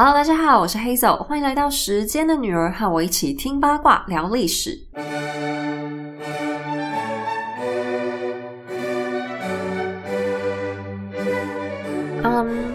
[0.00, 4.80] Hello，大家好，我是 Hazel，欢迎来到时间的女儿，和我一起听八卦聊历史。
[12.22, 12.72] 嗯，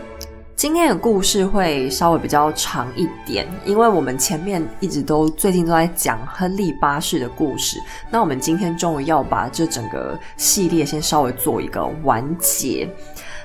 [0.58, 7.80] 今天的故事会稍微比较长一点，因为我们前面一直都最近都在讲亨利八世的故事，
[8.12, 12.86] 那我们今天终于要把这整个系列先稍微做一个完结。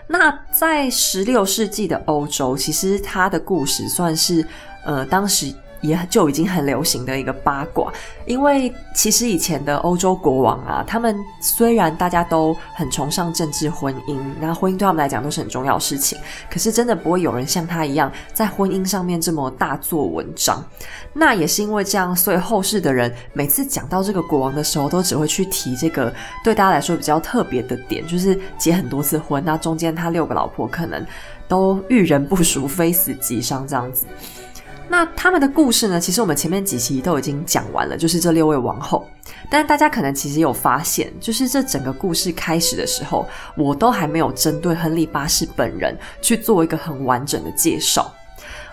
[0.09, 4.45] 那在十六世纪的欧洲，其实他的故事算是
[4.85, 5.55] 呃当时。
[5.81, 7.93] 也就已经很流行的一个八卦，
[8.27, 16.19] 因为其实以前的欧洲国王啊，他们虽然大家都很崇尚政治婚姻，那婚姻对他们来讲都是很重要的事情，
[16.51, 20.65] 可是真的不会有人像他一样在婚姻上面这么大做文章。
[21.13, 31.05] 那也是因为这样，所以后世的人每次讲到这个国王的时候，都只会去提这个对大家来说比较特别的点，就是结很多次婚，那中间他六个老婆可能
[31.47, 34.07] 都遇人不淑，非死即伤这样子。
[34.91, 36.01] 那他们的故事呢？
[36.01, 39.07] 其实我们前面几期都已经讲完了，就是这六位王后。
[39.51, 48.11] 但大家可能其实有发现，就是这整个故事开始的时候，我都还没有针对亨利八世本人去做一个很完整的介绍。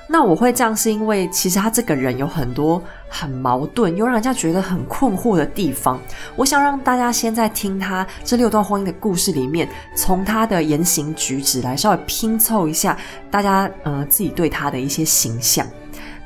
[0.08, 6.00] 那我会这样，是因为其实他这个人有很多很矛盾，又让人家觉得很困惑的地方。
[6.36, 12.98] 我想让大家先在听他这六段婚姻的故事里面，从他的言行举止来稍微拼凑一下
[13.30, 15.68] 大家呃自己对他的一些形象。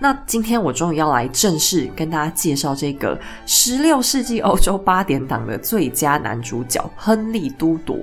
[0.01, 7.97] 那今天我终于要来正式跟大家介绍这个十六世纪欧洲八点档的最佳男主角亨利都铎。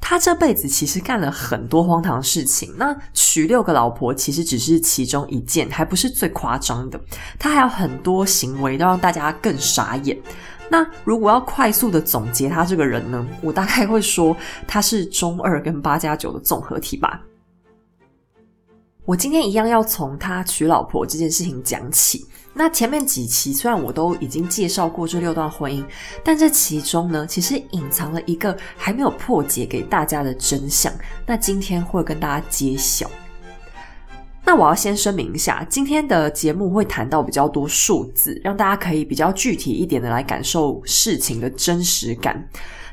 [0.00, 6.98] 他这辈子其实干了很多荒唐事情，那娶六个老婆其实只是其中一件，还不是最夸张的。
[7.38, 10.18] 他还有很多行为都让大家更傻眼。
[10.68, 17.20] 那如果要快速的总结他这个人呢，我大概会说他是中二跟八加九的综合体吧。
[19.08, 22.26] 我今天一样要从他娶老婆这件事情讲起。
[22.52, 25.82] 那前面几期虽然我都已经介绍过这六段婚姻，
[26.22, 30.92] 但这其中呢，其实隐藏了一个还没有破解给大家的真相。
[31.24, 33.10] 那今天会跟大家揭晓。
[34.44, 42.46] 那我要先声明一下，今天的节目会谈到比较多数字，让大家可以比较具体一点的来感受事情的真实感。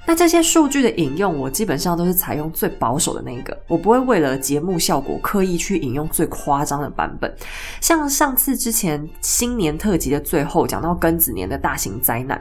[0.07, 7.35] 那这些数据的引用，我基本上都是采用最保守的那个，我不会为了节目效果刻意去引用最夸张的版本。
[7.81, 12.39] 像上次之前新年特辑的最后讲到庚子年的大型灾难，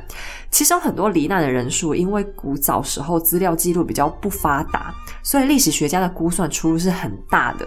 [0.50, 7.66] 其实有很多罹难的人数，因为古早时候资料记录比较不发达，所以历史学家的估算出入是很大的。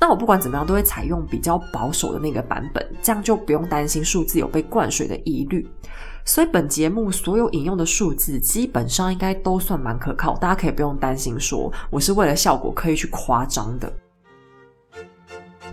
[0.00, 5.68] 那我不管怎么样，都会采用比较保守的那个版本，这样就不用担心数字有被灌水的疑虑。
[6.28, 13.90] 所以本节目所有引用的数字基本上应该都算蛮可靠，大家可以不用担心说我是为了效果刻意去夸张的。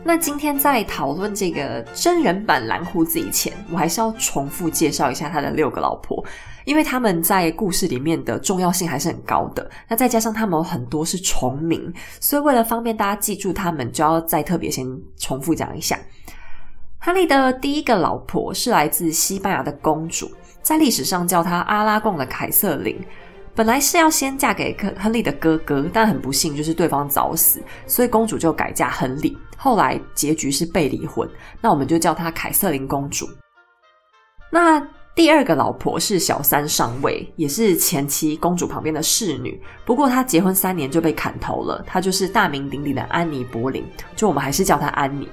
[0.02, 6.24] 那今天在讨论这个真人版蓝胡子以前，我还是要重复介绍一下他的六个老婆，
[6.64, 9.70] 因为他们在故事里面的重要性还是很高的。
[9.90, 14.88] 那再加上他们有很多是重名，所以为了方便大家记住他们，就要再特别先
[15.18, 16.00] 重复讲一下。
[17.00, 20.32] 哈利的第一个老婆是来自西班牙的公主。
[20.66, 23.00] 在历史上叫她阿拉贡的凯瑟琳，
[23.54, 29.38] 本来是要先嫁给亨亨利的哥哥，但很不幸就是对方早死，所以公主就改嫁亨利。
[29.56, 31.30] 后来结局是被离婚，
[31.62, 33.30] 那我们就叫她凯瑟琳公主。
[34.52, 34.82] 那
[35.14, 41.84] 第二个老婆是小三上位，也是前妻公主旁边的侍女，不过她结婚三年就被砍头了。
[41.86, 45.30] 她就是大名鼎鼎的安妮·柏林，就我们还是叫她安妮。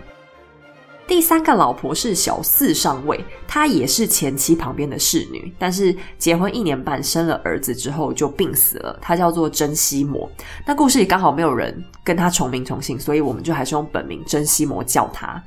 [1.06, 8.98] 第三个老婆是小四上位，她也是前妻旁边的侍女，但是结婚一年半生了儿子之后就病死了。
[9.02, 10.30] 她叫做珍西摩。
[10.66, 15.42] 那故事里刚好没有人跟她重名重姓，所以我们就还是用本名珍西摩叫她。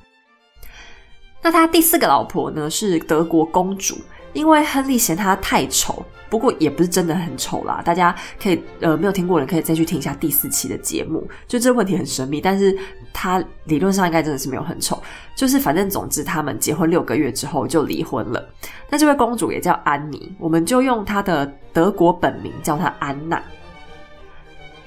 [1.41, 3.97] 那她第四个老婆呢是德国公主，
[4.35, 6.05] 因为亨利嫌她太丑。
[6.27, 12.77] 不过也不是真的很丑啦，大家可以呃没有听过的人可以再去听一下第四期的节目，就这问题很神秘，但是
[13.13, 15.01] 他理论上应该真的是没有很丑，
[15.37, 18.43] 就是反正总之他们结婚六个月之后就离婚了。
[18.89, 23.41] 那这位公主也叫安妮，我们就用她的德国本名叫她安娜。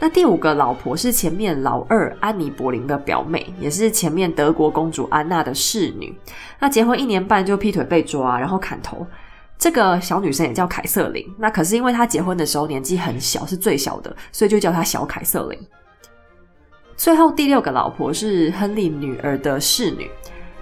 [0.01, 6.15] 那第五个老婆是前面老二安妮·柏林的表妹，也是前面德国公主安娜的侍女。
[6.59, 9.07] 那结婚一年半就劈腿被抓，然后砍头。
[9.59, 15.59] 这个小女生也叫凯瑟琳，那可是因为她结婚的时候年纪很小，是最小的，所以就叫她小凯瑟琳。
[16.97, 20.09] 最后第六个老婆是亨利女儿的侍女，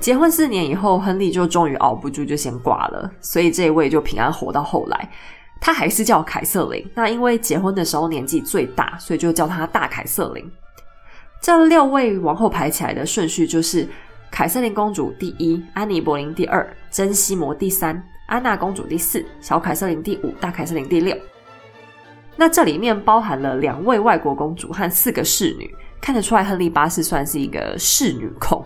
[0.01, 5.11] 结婚四年以后，亨利就终于熬不住，就先挂了，所以这一位就平安活到后来。
[5.61, 10.51] 她还是叫凯瑟琳，那因为结婚的时候年纪最大，所以就叫她大凯瑟琳。
[11.41, 13.87] 这六位王后排起来的顺序就是
[14.31, 21.17] 凯瑟琳公主第一，安妮·柏林第二，珍西摩第三，安娜公主第四，小凯瑟琳第五，大凯瑟琳第六。
[22.35, 28.65] 那这里面包含了两位外国公主和四个侍女，看得出来亨利八世算是一个侍女控。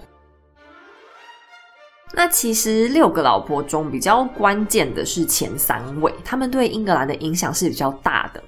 [2.13, 8.43] 那其实六个老婆中比较关键的是前三位，他们对英格兰的影响是比较大的。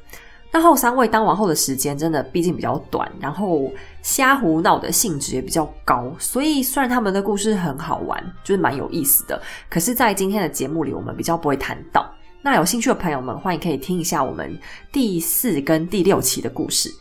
[0.54, 3.72] 那后三位当王后的时间真的毕竟比较短，然后
[4.02, 9.40] 瞎胡闹的性质也比较高，所以虽然他们的故事很好玩，就是蛮有意思的，
[9.70, 12.06] 可是，在今天的节目里，我们比较不会谈到。
[12.42, 14.58] 那有兴趣的朋友们，欢迎可以听一下我们
[14.92, 16.92] 第四跟第六期的故事。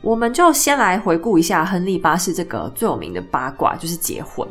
[0.00, 4.48] 我们就先来回顾一下亨利八世这个最有名的八卦，就是结婚，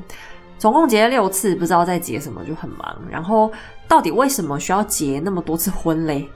[0.58, 3.02] 总共结了六次，不知道在结什么，就很忙。
[3.10, 3.52] 然后
[3.86, 6.30] 到底为什么需要结那么多次婚嘞？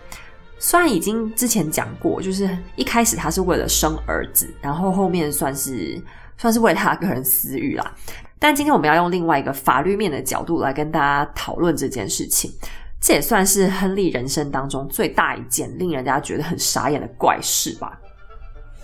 [0.57, 6.01] 虽然已经之前讲过，就是一开始他是为了生儿子，然后后面算是
[6.37, 7.93] 算是为了他个人私欲啦。
[8.39, 12.51] 但今天我们要用另外一个法律面的角度来跟大家讨论这件事情。
[12.99, 17.99] 这也算是亨利人生当中最大一件令人家觉得很傻眼的怪事吧。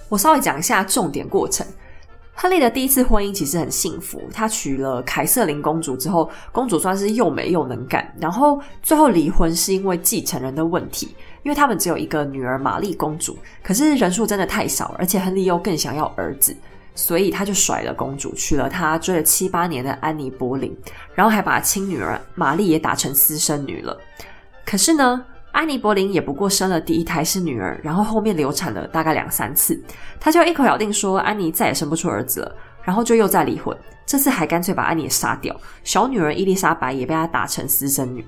[0.10, 1.66] 我稍微讲一下重点过程。
[2.34, 8.14] 亨利的第一次婚姻其实很幸福，他娶了凯瑟琳公主之后，公主算是又美又能干。
[8.20, 16.56] 然后最后离婚是因为继承人的问题，因为他们只有一个女儿玛丽公主，可是人数真的太少，而且亨利又更想要儿子。
[16.94, 20.78] 所以他就甩了公主，娶了他追了七八年的安妮·柏林，
[21.16, 23.98] 然后还把亲女儿玛丽也打成私生女了。
[24.66, 29.82] 可是呢，安妮·柏林也不过生了第一胎是女儿，然后后面流产了大概两三次，
[30.20, 33.76] 他就一口咬定说安妮再也生不出儿子了，然后就又再离婚。
[34.06, 35.56] 这次还干脆把安妮杀掉，
[35.86, 38.24] 小女儿伊丽莎白也被他打成私生女。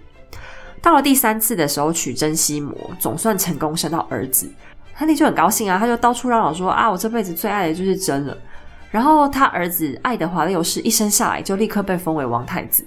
[0.84, 4.52] 到了第三次的时候娶珍西摩，总算成功生到儿子，
[4.94, 8.38] 亨利就很高兴啊，他就到处嚷嚷说啊，我这辈子最爱的就是真了。
[8.92, 12.86] 然后他儿子爱德华六世一生下来就立刻被封为王太子，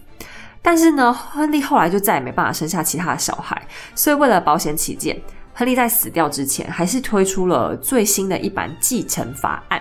[0.60, 3.60] 但是呢，亨利后来就再也没办法生下其他的小孩，
[3.94, 5.18] 所以为了保险起见，
[5.54, 9.80] 亨利在死掉之前还是推出了最新的一版继承法案，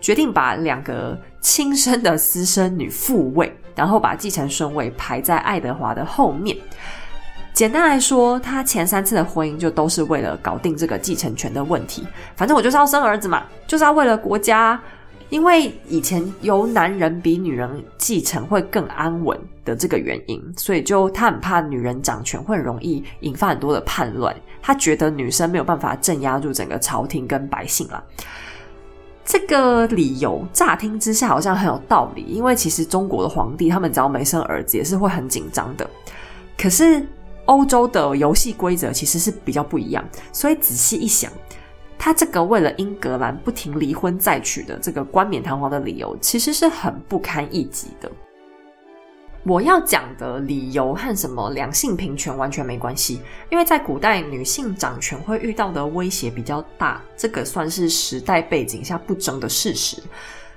[0.00, 6.56] 决定把两个亲生的私生女复位，然后把继承顺位排在爱德华的后面。
[7.52, 12.06] 简单来说，他前三次的婚姻就都是为了搞定这个继承权的问题，
[12.36, 14.80] 反正我就是要生儿子嘛，就是要为了国家。
[15.28, 24.34] 因为以前由男人比女人继承会更安稳的这个原因，所以就他很怕女人掌权会容易引发很多的叛乱。
[24.60, 28.02] 他觉得女生没有办法镇压住整个朝廷跟百姓啦。
[29.24, 35.88] 这个理由乍听之下好像很有道理，因为其实中国的皇帝他们只要没生儿子也是会很紧张的。
[36.58, 37.06] 可是
[37.50, 41.30] 欧洲的游戏规则其实是比较不一样，所以仔细一想。
[41.98, 48.10] 他这个为了英格兰不停离婚再娶的这个冠冕堂皇的理由，其实是很不堪一击的。
[49.42, 53.20] 我要讲的理由和什么两性平权完全没关系，
[53.50, 60.00] 因为在古代女性掌权会遇到的威胁比较大，这个算是时代背景下不争的事实。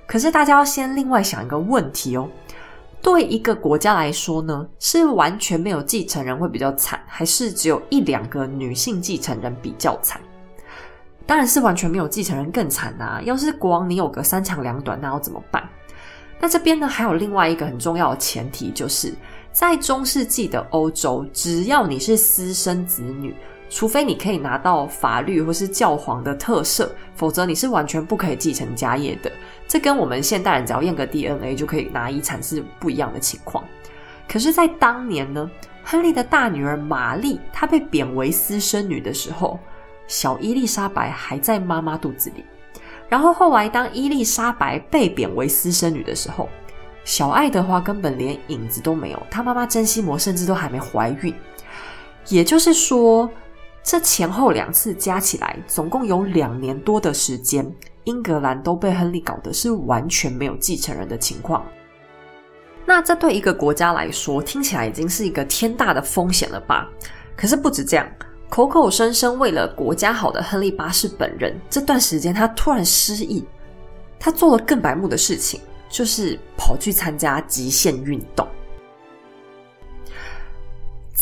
[0.05, 2.29] 可是大家要先另外想一个问题哦：
[3.03, 10.21] 对一个国家来说呢，是完全没有继承人会比较惨，还是只有一两个女性继承人比较惨？
[11.25, 13.21] 当然是完全没有继承人更惨啊！
[13.23, 15.67] 要是国王你有个三长两短，那要怎么办？
[16.39, 19.13] 那这边呢还有另外一个很重要的前提，就是
[19.51, 23.35] 在中世纪的欧洲，只要你是私生子女，
[23.69, 29.29] 除非你可以拿到法律或是教皇的特赦，否则你是完全不可以继承家业的。
[29.67, 33.63] 这跟我们现代人只要验个 DNA 就可以拿遗产是不一样的情况。
[34.27, 35.49] 可是，在当年呢，
[35.83, 39.59] 亨利的大女儿玛丽她被贬为私生女的时候。
[40.05, 42.43] 小伊丽莎白还在妈妈肚子里，
[43.07, 46.49] 然后后来当伊丽莎白被贬为私生女的时候，
[47.05, 51.33] 小爱德华根本连影子都没有，他妈妈珍西摩甚至都还没怀孕。
[52.27, 53.31] 也就是说，
[53.81, 57.65] 这前后两次加起来，总共有两年多的时间，
[58.05, 61.65] 英格兰都被亨利搞得是完全没有继承人的情况。
[62.85, 66.89] 那这对一个国家来说，听起来已经是一个天大的风险了吧？
[67.35, 68.07] 可是不止这样。
[68.49, 73.43] 口口声声为了国家好的亨利八世本人，这段时间他突然失忆，
[74.19, 78.47] 他做了更白目的事情，就是跑去参加极限运动。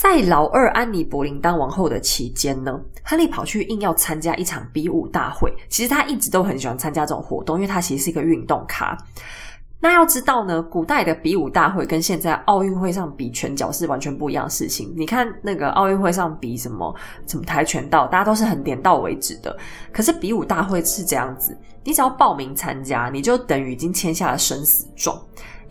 [0.02, 5.54] 在老二安妮·柏林当王后的期间呢，亨利跑去硬要参加一场比武大会。
[5.70, 8.98] 其实他一直都很喜欢参加这种活动，因为他其实是一个运动咖。
[9.80, 14.92] 那要知道呢，古代的比武大会跟现在奥运会上比拳脚是完全不一样的事情。
[14.98, 16.96] 你看那个奥运会上比什么
[17.28, 19.56] 什么跆拳道，大家都是很点到为止的。
[19.94, 25.16] 可是比武大会是这样子，你只要报名参加，你就等于已经签下了生死状。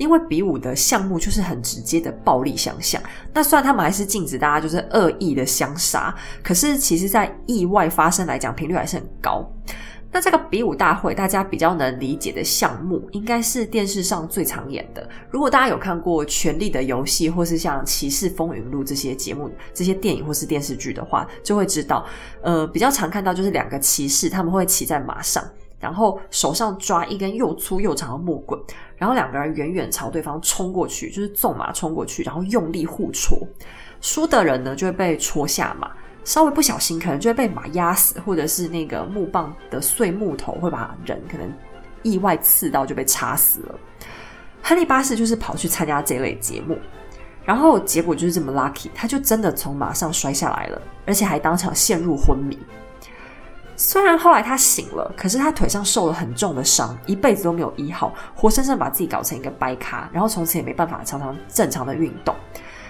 [0.01, 3.01] 因为比武的项目就是很直接的暴力相向。
[3.35, 9.47] 那虽然他们还是禁止大家就是恶意的相杀，可是其实在意外发生来讲，频率还是很高。
[10.11, 15.07] 那这个比武大会，大家比较能理解的项目，应该是电视上最常演的。
[15.31, 22.05] 如果大家有看过《权力的游戏》或是像《骑士风云录》这些节目、这些电影或是电视剧的话，就会知道，
[22.43, 25.45] 呃，比较常看到就是两个骑士，他们会骑在马上，
[25.81, 28.61] 然后手上抓一根又粗又长的木棍，
[28.97, 33.39] 然后两个人远远朝对方冲过去，就是纵马冲过去，然后用力互戳，
[34.01, 35.91] 输的人呢就会被戳下马。
[36.23, 41.51] 稍微不小心，可能就会被马压死，或者是那个木棒的碎木头会把人可能
[42.03, 43.75] 意外刺到，就被插死了。
[44.63, 46.79] 亨利八世就是跑去参加这类节目，
[47.43, 52.59] 然后结果就是这么 lucky，他就真的从马上摔下来了，而且还当场陷入昏迷。
[53.83, 62.37] 虽然后来他醒了，可是他腿上受了很重的伤，一辈子都没有医好，活生生把自己搞成一个掰咖，然后从此也没办法常常正常的运动。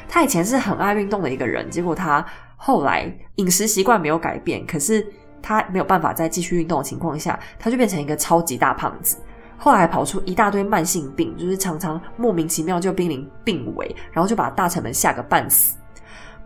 [0.08, 2.26] 他以前是很爱运动的一个人，结果他。
[2.62, 5.06] 后来饮食习惯没有改变，可是
[5.40, 9.16] 他没有办法再继续运动的情况下，他就变成一个超级大胖子。
[9.56, 15.74] 后来跑出一大堆慢性病，就是常常莫名其妙就濒临病危，然后就把大臣们吓个半死。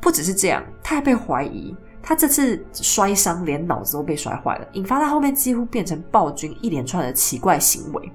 [0.00, 8.12] 不只是这样，他还被怀疑，他这次摔伤连脑子都被摔坏了，引发他后面几乎变成暴君一连串的奇怪行为。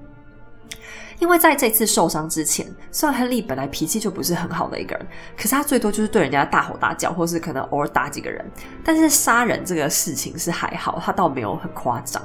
[1.18, 5.06] 因为在这次受伤之前，虽然亨利本来脾气就不是很好的一个人，
[5.36, 8.42] 可是他最多就是对人家大吼大叫，或是可能偶尔打几个人。
[8.82, 12.22] 但是杀人这个事情是还好，他倒没有很夸张。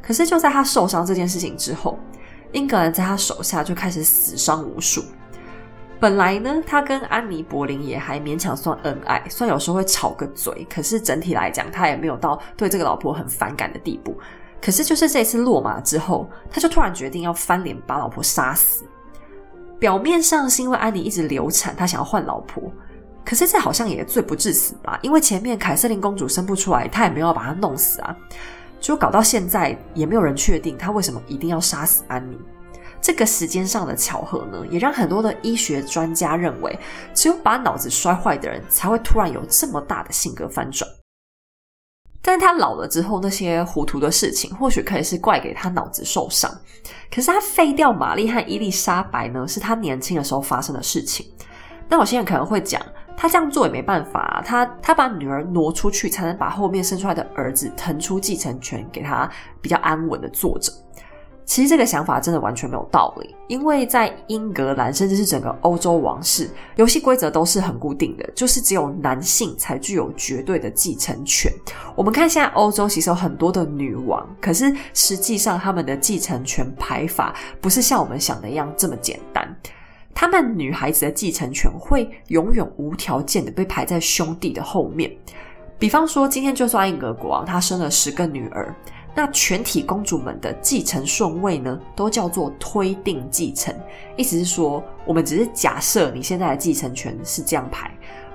[0.00, 1.98] 可是就在他受伤这件事情之后，
[2.52, 5.04] 英格兰在他手下就开始死伤无数。
[6.00, 14.16] 本来呢，他跟安妮·柏林也还勉强算恩爱，虽然有时候会吵个嘴，可是整体来讲，他也没有到对这个老婆很反感的地步。
[14.60, 18.84] 可是，就是这次落马之后，他就突然决定要翻脸把老婆杀死。
[19.78, 22.62] 表面上是因为安妮一直流产，他想要换老婆。
[23.24, 24.98] 可是这好像也罪不至死吧？
[25.02, 28.16] 因为前面凯瑟琳公主生不出来，他也没有把她弄死啊。
[28.80, 32.38] 就搞到现在，也没有人确定他为什么一定要杀死安妮。
[33.00, 36.78] 这个时间上的巧合呢，也让很多的医学专家认为，
[37.14, 40.88] 只有把脑子摔坏的人才会突然有这么大的性格翻转。
[42.20, 46.50] 但是他老了之后，那些糊涂的事情，或许可以是怪给他脑子受伤。
[47.10, 51.24] 可是他废掉玛丽和伊丽莎白呢，是他年轻的时候发生的事情。
[51.88, 52.82] 那我现在可能会讲，
[53.16, 59.30] 他这样做也没办法，他他把女儿挪出去，才能把后面生出来的儿子腾出继承权给他，
[59.62, 60.70] 比较安稳的坐着。
[61.48, 71.50] 其实这个想法真的完全没有道理，因为在英格兰，甚至是整个欧洲王室，游戏规则都是很固定的，就是只有男性才具有绝对的继承权。
[71.96, 79.56] 我们看现在欧洲其实有很多的女王，可是实际上他们的继承权排法不是像我们想的一样这么简单。
[80.14, 85.10] 他们女孩子的继承权会永远无条件的被排在兄弟的后面。
[85.78, 88.74] 比方说，今天就算英格国王他生了十个女儿。
[89.18, 93.74] 那全体公主们的继承顺位呢，都叫做推定继承，
[94.16, 97.90] 意思是说，我们只是假设你现在的继承权是这样排。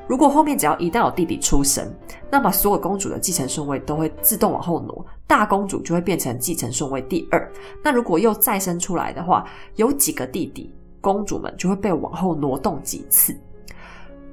[0.09, 1.89] 如果后面只要一旦有弟弟出生，
[2.29, 7.49] 那么所有公主的继承顺位都会自动往后挪，大公主就会变成继承顺位第二。
[7.81, 9.45] 那如果又再生出来的话，
[9.77, 13.33] 有几个弟弟，公主们就会被往后挪动几次，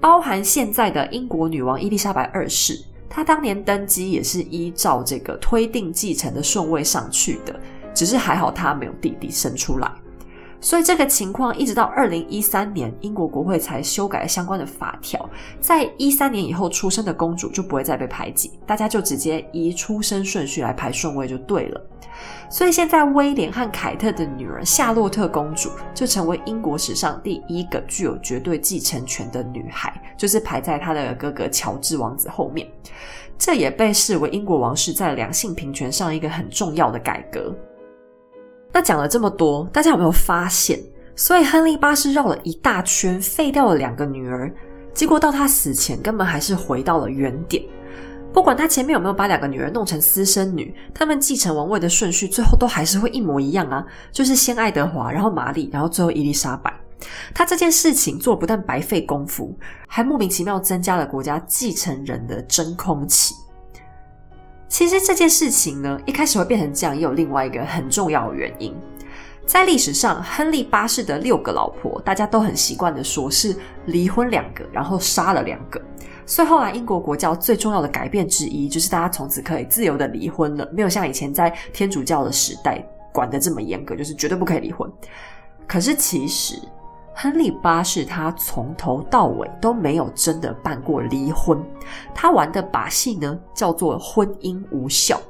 [0.00, 2.84] 包含现在的英国女王伊丽莎白二世。
[3.10, 7.58] 他当年登基也是依照这个推定继承的顺位上去的，
[7.92, 9.90] 只是还好他没有弟弟生出来，
[10.60, 15.28] 所以这个情况一直到二零一三年，英国国会才修改了相关的法条，
[15.60, 21.80] 在一三年以后出生的公主就不会再被排挤，大家就直接依出生顺序来排顺位就对了。
[22.52, 32.68] 所以现在，威廉和凯特的女儿夏洛特公主就成为英国史上第一个具有绝对继承权的女孩，就是排在她的哥哥乔治王子后面。
[33.38, 37.54] 这也被视为英国王室在两性平权上一个很重要的改革。
[38.72, 40.78] 那讲了这么多，大家有没有发现？
[41.14, 44.52] 所以亨利八世绕了一大圈，废掉了两个女儿，
[44.92, 47.62] 结果到他死前，根本还是回到了原点。
[48.32, 56.72] 不管他前面有没有把两个女儿弄成私生女，他们继承王位的顺序最后都还是会一模一样啊，就是先爱德华，然后玛丽，然后最后伊丽莎白。
[57.34, 59.56] 他这件事情做不但白费功夫，
[59.88, 63.34] 还莫名其妙增加了国家继承人的真空期。
[64.68, 68.74] 其实这件事情呢，一开始会变成这样，也有另外一个很重要的原因。
[69.44, 73.56] 在历史上，亨利八世的六个老婆，大家都很习惯的说是
[73.86, 75.82] 离婚两个，然后杀了两个。
[76.26, 84.90] 所以后来英国国教最重要的改变之一，就是大家从此可以自由的离婚了，没有像以前在天主教的时代管得这么严格，就是绝对不可以离婚。
[85.66, 86.60] 可是其实，
[87.14, 91.62] 亨利八世他从头到尾都没有真的办过离婚，
[92.14, 95.20] 他玩的把戏呢叫做婚姻无效。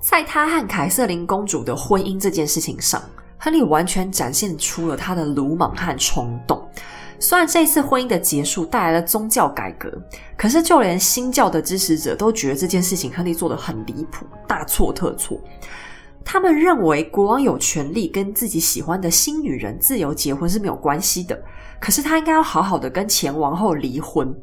[0.00, 3.00] 在他和凯瑟琳公主的婚姻这件事情上，
[3.38, 6.60] 亨利完全展现出了他的鲁莽和冲动。
[7.22, 9.88] 虽然这次婚姻的结束带来了宗教改革，
[10.36, 15.40] 可是就连新教的支持者都觉得这件事情亨利做的很离谱，大错特错。
[16.24, 21.40] 他们认为国王有权利跟自己喜欢的新女人自由结婚是没有关系的，
[21.78, 24.34] 可是他应该要好好的跟前王后离婚。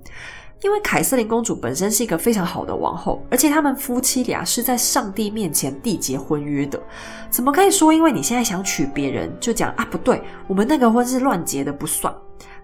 [0.62, 6.82] 因为凯瑟琳公主本身是一个非常好的王后，而且他们夫妻俩是在上帝面前缔结婚约的，
[7.30, 12.14] 怎么可以说因为你现在想娶别人就讲啊不对，我们那个婚是乱结的不算？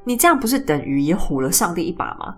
[0.05, 2.35] 你这样不是等于也唬了上帝一把吗？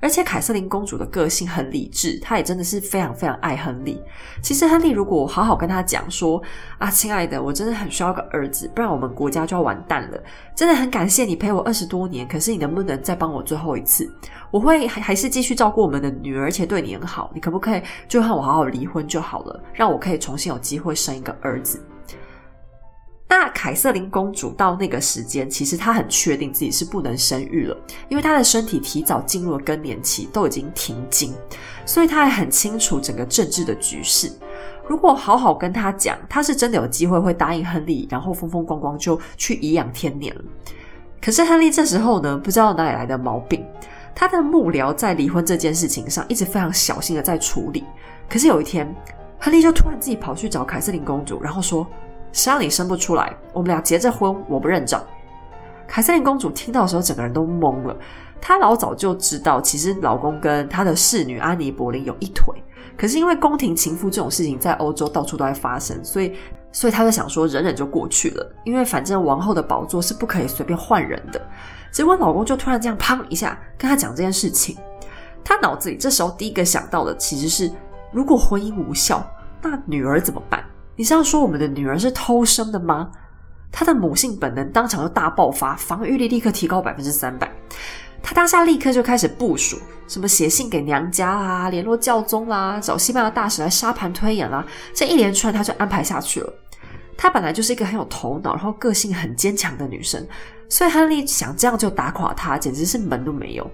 [0.00, 4.00] 而且凯瑟琳公主的个性很理智，她也真的是非常非常爱亨利。
[4.40, 6.40] 其实亨利如果好好跟他讲说
[6.78, 10.22] 啊，亲爱的，我真的很需要个儿子，不然我们国家就要完蛋了。
[10.54, 14.08] 真的很感谢你陪我二十多年，可是你能不能再帮我最后一次？
[14.52, 17.32] 我会还还是继续照顾我们的女儿，而且对你很好。
[17.34, 21.84] 你可不可以就和我好好离婚就好了，让我可以重新有机会生一个儿子？
[23.30, 27.76] 那凯瑟琳公主到那个时间，其实她很确定自己是不能生育了，
[28.08, 31.34] 因为她的身体提早进入了更年期，都已经停经，
[31.84, 34.32] 所以她也很清楚整个政治的局势。
[34.86, 40.42] 如果好好跟她讲，她是真的有机会会答应亨利，然后风风光光就去颐养天年了。
[41.20, 43.62] 可是亨利这时候呢，不知道哪里来的毛病，
[44.14, 47.84] 他的幕僚在离婚这件事情上一直非常小心的在处理。
[48.26, 48.90] 可是有一天，
[49.38, 51.86] 亨利就突然自己跑去找凯瑟琳公主，然后说。
[52.38, 53.36] 谁让你生不出来？
[53.52, 55.02] 我们俩结着婚，我不认账。
[55.88, 57.96] 凯瑟琳公主听到的时候，整个人都懵了。
[58.40, 62.54] 她老早就知道，其实老公跟她的侍女安妮·柏林有一腿。
[62.96, 66.32] 可是因为宫廷情妇这种事情在欧洲到处都在发生，所以，
[66.70, 68.52] 所以她就想说忍忍就过去了。
[68.64, 71.44] 因为反正王后的宝座是不可以随便换人的。
[71.90, 74.76] 结果老公就突然这样砰一下跟她讲这件事情，
[75.42, 77.68] 她脑子里这时候第一个想到的其实是：
[78.12, 79.28] 如果婚姻无效，
[79.60, 80.62] 那女儿怎么办？
[80.98, 83.08] 你是要说我们的女儿是偷生的吗？
[83.70, 87.48] 她的母性本能当场就大爆发，防御力立刻提高百分之三百。
[88.20, 96.52] 她当下立刻就开始部署，什么写信给娘家啦，联络教宗啦，找西班牙大使来沙盘推演啦，这一连串她就安排下去了。
[97.16, 100.26] 她本来就是一个很有头脑，然后个性很坚强的女生，
[100.68, 103.70] 所以亨利想这样就打垮她，简直是门都没有。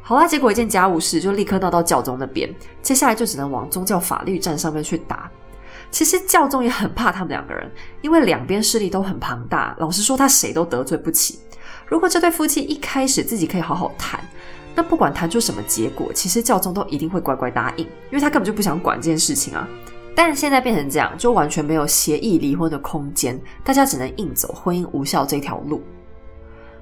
[0.00, 5.30] 好啦，结果一件家务事就立刻闹到教宗那边，接下来就只能往宗教法律战上面去打。
[5.94, 7.70] 其实教宗也很怕他们两个人，
[8.02, 9.76] 因为两边势力都很庞大。
[9.78, 11.38] 老实说，他谁都得罪不起。
[11.86, 14.18] 如果这对夫妻一开始自己可以好好谈，
[14.74, 19.68] 那不管谈出什么结果，其实教宗都一定会乖乖答应，因为他根本就不想管这件事情啊。
[20.16, 25.80] 但现在变成这样，就完全没有协议离婚的空间，大家只能硬走婚姻无效这条路。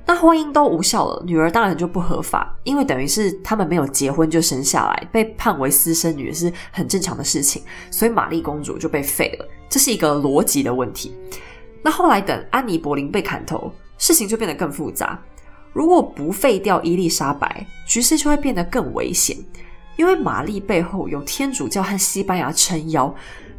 [0.04, 11.14] 那婚姻都无效了，女儿当然就不合法，因为等于是他们没有结婚就生下来，被判为私生女是很正常的事情，所以玛丽公主就被废了，这是一个逻辑的问题。
[11.82, 15.18] 那后来等安妮·柏林被砍头，事情就变得更复杂。
[15.72, 19.36] 如果不废掉伊丽莎白，局势就会变得更危险，
[19.96, 23.14] 因为玛丽背后有天主教和西班牙撑腰。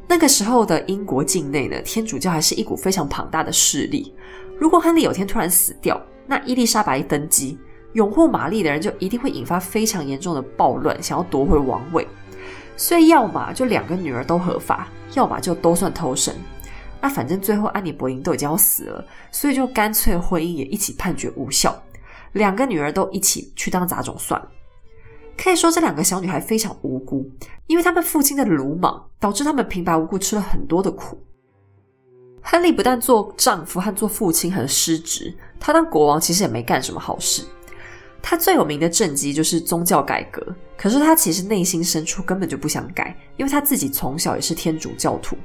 [0.08, 4.14] 那个时候的英国境内呢，天主教还是一股非常庞大的势力。
[4.60, 7.58] 如果亨利有天突然死掉，那伊丽莎白一登基，
[7.94, 12.08] 拥护玛丽的人就一定会引发非常严重的暴乱，想要夺回王位。
[12.76, 16.34] 所以，要么就两个女儿都合法，要么就都算偷生。
[17.00, 21.76] 那反正最后安妮·博林都已经要死了，所以就干脆婚姻也一起判决无效，
[22.32, 24.50] 两个女儿都一起去当杂种算了。
[25.38, 27.30] 可以说，这两个小女孩非常无辜，
[27.68, 31.22] 因为他们父亲的鲁莽导致他们平白无故吃了很多的苦。
[32.44, 37.44] 亨利不但做丈夫和做父亲很失职，他当国王其实也没干什么好事。
[38.22, 40.42] 他最有名的政绩就是宗教改革，
[40.78, 45.36] 可是他其实内心深处根本就不想改，因为他自己从小也是天主教徒。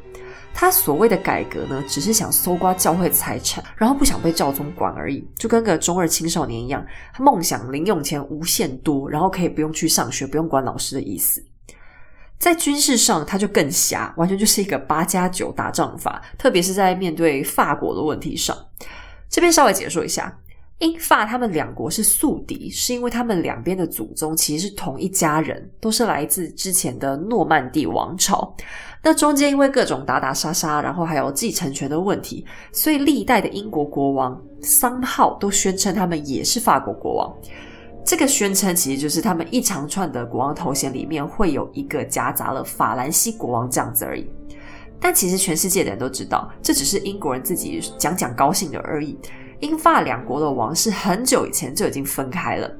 [0.54, 6.84] 他所谓的改革呢，只是想搜刮教会财产，然后不想被教宗管而已，就跟个中二青少年一样，
[7.14, 11.44] 他梦想零用钱无限多，然后可以不用去上学，不用管老师的意思。
[12.38, 16.22] 在军事上，他就更瞎，完全就是一个八加九打仗法。
[16.38, 18.56] 特别是在面对法国的问题上，
[19.28, 20.38] 这边稍微解说一下：
[20.78, 28.54] 英法他们两国是宿敌，是因为他们两边的祖宗其实是同一家人，都是来自之前的诺曼底王朝。
[29.02, 37.36] 那中间因为各种打打杀杀，然后还有继承权的问题，所以历代的英国国王桑浩都宣称他们也是法国国王。
[38.08, 44.26] 这个宣称其实就是他们一长串的国王头衔里面会有一个夹杂了法兰西国王这样子而已。
[44.98, 49.18] 但其实全世界的人都知道，这只是英国人自己讲讲高兴的而已。
[49.60, 52.74] 英法两国的王室很久以前就已经分开了。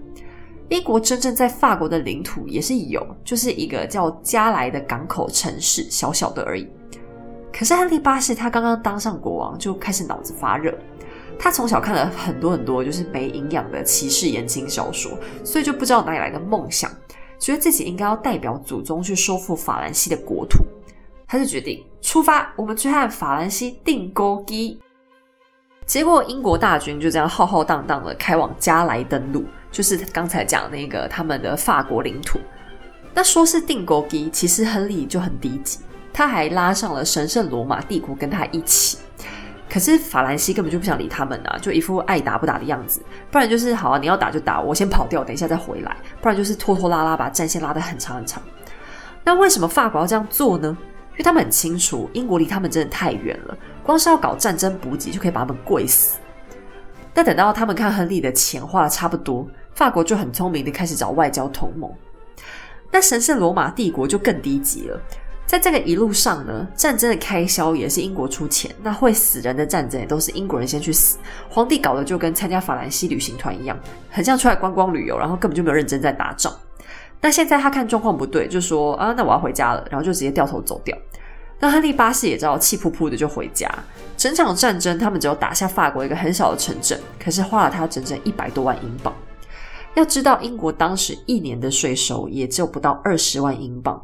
[0.70, 6.66] 英国真正在法国的领土也是有，就是一个叫加莱的港口城市，小小的而已。
[7.52, 10.74] 可是亨利八世他刚刚当上国王，就开始脑子发热。
[11.38, 16.90] 他从小看了很多很多就是没营养的骑士言情小说，所以就不知道哪里来的梦想，
[17.38, 20.64] 觉得自己应该要代表祖宗去收复法兰西的国土。
[21.26, 24.80] 他就决定出发，我们去和法兰西定钩机。
[25.84, 32.38] 结果，英国大军就这样浩浩荡荡的开往加莱登陆，就是刚才讲那个他们的法国领土。
[33.14, 35.78] 那说是定国基，其实亨利就很低级，
[36.12, 38.98] 他还拉上了神圣罗马帝国跟他一起。
[39.70, 43.02] 可是法兰西根本就不想理他们啊，就一副爱打不打的样子。
[43.30, 45.96] 不然就是好啊，你要打就打，我先跑掉，等一下再回来。
[46.20, 48.42] 不然就是拖拖拉拉把战线拉得很长很长。
[49.24, 50.76] 那为什么法国要这样做呢？
[51.12, 56.18] 因为他们很清楚，英国离他们真的太远了，光是要搞战争补给就可以把他们跪死。
[57.12, 61.92] 但等到他们看亨利的钱花的差不多，法国就很聪明的开始找外交同盟。
[62.90, 65.00] 那神圣罗马帝国就更低级了，
[65.48, 71.16] 在这个一路上呢，战争的开销也是英国出钱，那会死人的战争也都是英国人先去死。
[71.48, 73.74] 皇帝搞的就跟参加法兰西旅行团一样，
[74.10, 76.54] 很像出来观光旅游，然后根本就没有认真在打仗。
[77.22, 80.94] 那现在他看状况不对，就说啊，那我要回家了，然后就直接掉头走掉。
[81.58, 83.66] 那亨利八世也知道，气扑扑的就回家。
[84.18, 89.14] 整场战争他们只有打下法国一个很小的城镇，可是花了他整整一百多万英镑。
[89.94, 94.00] 要知道，英国当时一年的税收也就不到二十万英镑，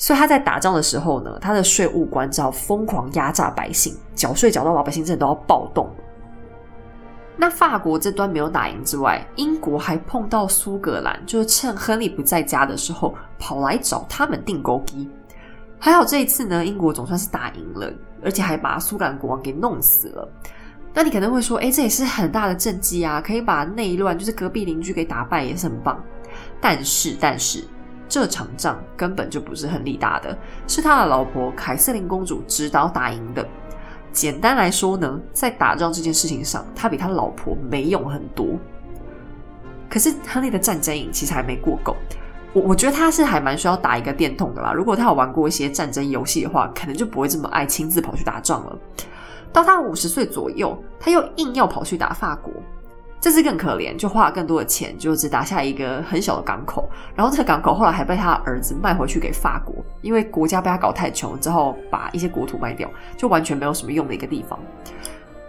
[0.00, 5.90] 所以他在打仗的时候呢，他的税务官只好疯狂压榨百姓，缴税缴到老百姓真的都要暴动。
[7.36, 15.06] 那法国这端没有打赢之外，英国还碰到苏格兰，就是趁亨利不在家的时候跑来找他们订钩机。
[15.78, 17.92] 还好这一次呢，英国总算是打赢了，
[18.24, 20.26] 而且还把苏格兰国王给弄死了。
[20.94, 26.02] 那你可能会说，哎，这也是很大的政绩啊，可以把内乱就是隔壁邻居给打败，也是很棒。
[26.58, 27.62] 但是，但是
[28.10, 33.46] 这场仗根本就不是亨利打的，是他的老婆凯瑟琳公主指导打赢的。
[34.12, 38.58] 简单来说呢，在打仗这件事情上，他比他老婆没用很多。
[39.88, 41.94] 可是亨利的战争瘾其实还没过够，
[42.52, 44.72] 我我觉得他是还蛮需要打一个电筒的啦。
[44.72, 48.76] 如果他有玩过一些战争游戏的话，可能就不会这么爱亲自跑去打仗了。
[49.52, 52.52] 到他五十岁左右，他又硬要跑去打法国。
[53.20, 56.88] 这次更可怜，就花了更多的钱，就只打下一个很小的港口。
[57.14, 64.58] 然后这个港口后来还被他儿子卖回去给法国，因为国家被他搞太穷，之后把一些国土卖掉，就完全没有什么用的一个地方。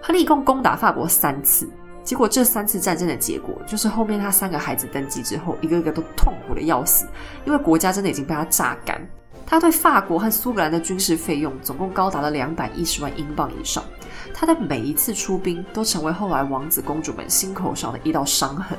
[0.02, 1.70] 亨利一共攻打法国三次，
[2.04, 7.08] 结果这三次战争的结果就是后面他三个孩子登基之后，一个一个都痛苦的要死，
[7.46, 9.00] 因为国家真的已经被他榨干。
[9.46, 13.84] 他对法国和苏格兰的军事费用总共高达了两百一十万英镑以上。
[14.34, 18.78] 他的每一次出兵都成为后来王子公主们心口上的一道伤痕。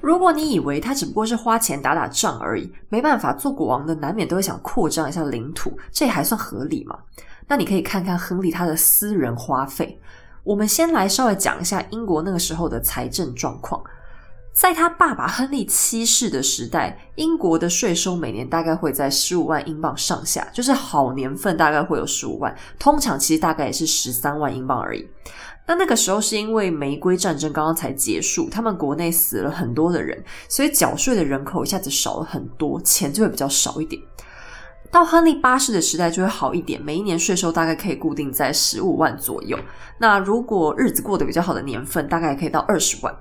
[0.00, 6.98] 如果你以为他只不过是花钱打打仗而已，没办法做国王的难免都会想扩张一下领土，这也还算合理嘛？
[7.46, 10.00] 那你可以看看亨利他的私人花费。
[10.42, 13.80] 我们先来稍微讲一下英国那个时候的财政状况。
[14.52, 25.08] 在他爸爸亨利七世的时代，英国的税收每年大概会在十五万英镑上下，就是好年份大概会有十五万，通常其实大概也是十三万英镑而已。
[25.66, 34.00] 那那个时候是因为玫瑰战争刚刚才结束，他们国内死了很多的人，所以缴税的人口一下子少了很多，钱就会比较少一点。
[34.90, 39.58] 到亨利八世的时代就会好一点，每一年税收大概可以固定在十五万左右。
[39.98, 43.14] 那如果日子过得比较好的年份，大概可以到二十万。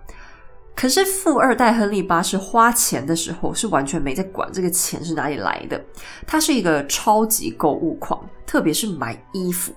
[0.76, 5.80] 可是富二代亨利八世花钱的时候是完全没在管这个钱是哪里来的，
[6.26, 9.72] 他是一个超级购物狂，特别是买衣服。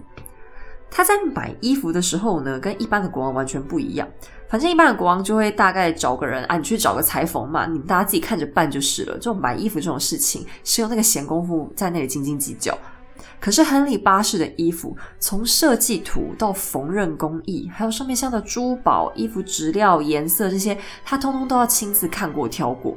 [0.90, 4.08] 他在买衣服的时候呢，跟一般的国王完全不一样。
[4.48, 9.14] 反正一般的国王就会大概找个人啊，你去找个裁缝嘛，你们大家自己看着办就是了。
[9.14, 12.78] 这种买衣服这种事情，是用那个闲工夫在那里斤斤计较。
[13.44, 22.96] 可是亨利八世的衣服，从设计图到缝纫工艺，还有上面镶的珠宝、衣服质料、颜色这些，他通通都要亲自看过挑过。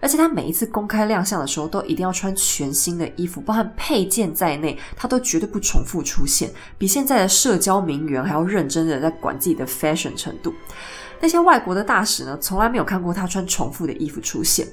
[0.00, 10.54] 而且他每一次公开亮相的时候，都一定要穿全新的衣服，包含配件在内，他都绝对不重复出现，比现在的社交名媛还要认真的在管自己的 fashion 程度。
[11.20, 14.66] 那些外国的大使呢，从来没有看过他穿重复的衣服出现。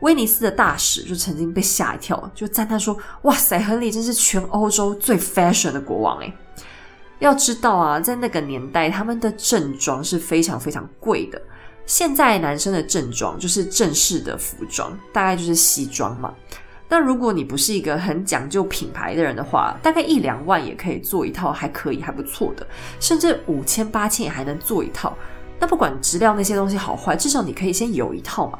[0.00, 6.32] 威尼斯的大使就曾经被吓一跳，就赞叹说：“哇塞，亨利真是全欧洲最 fashion 的国王诶。
[7.18, 11.40] 要知道啊，在那个年代，他们的正装是非常非常贵的。
[11.84, 16.32] 现在男生的正装就是正式的服装，大概就是西装嘛。
[16.88, 22.66] 那如果你不是一个很讲究品牌的人的话，大概一两万也可以做一套，还可以还不错的，
[22.98, 25.14] 甚至五千八千也还能做一套。
[25.58, 28.58] 那不管质量那些东西好坏，至少你可以先有一套嘛。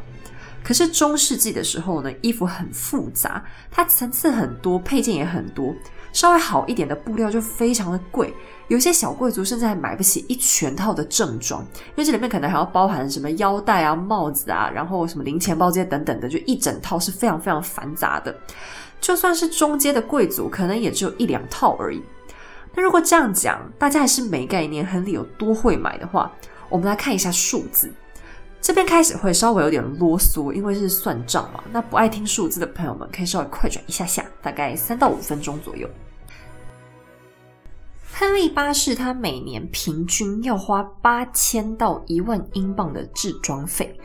[0.63, 5.75] 可是中世纪的时候呢，衣服很复杂，它层次很多，配件也很多。
[6.13, 8.35] 稍微好一点的布料就非常的贵，
[8.67, 18.37] 有些小贵族甚至还买不起一全套的正装，因为这里面可能还要包含什么腰带啊、帽子啊，然后什么零钱包这些等等的，就一整套是非常非常繁杂的。
[19.01, 22.03] 就算是中阶的贵族，可能也只有一两套而已。
[22.75, 26.33] 那如果这样讲，大家还是没概念，亨利有多会买的话，
[26.69, 27.93] 我们来看一下数字。
[28.63, 31.65] 这边开始会稍微有点啰嗦，因为是算账嘛。
[31.73, 35.89] 那不爱听数字的朋友们，可以稍微快转一下下，大概三到五分钟左右。
[38.13, 43.99] 亨利八世他每年平均要花八千到一万英镑的制装费。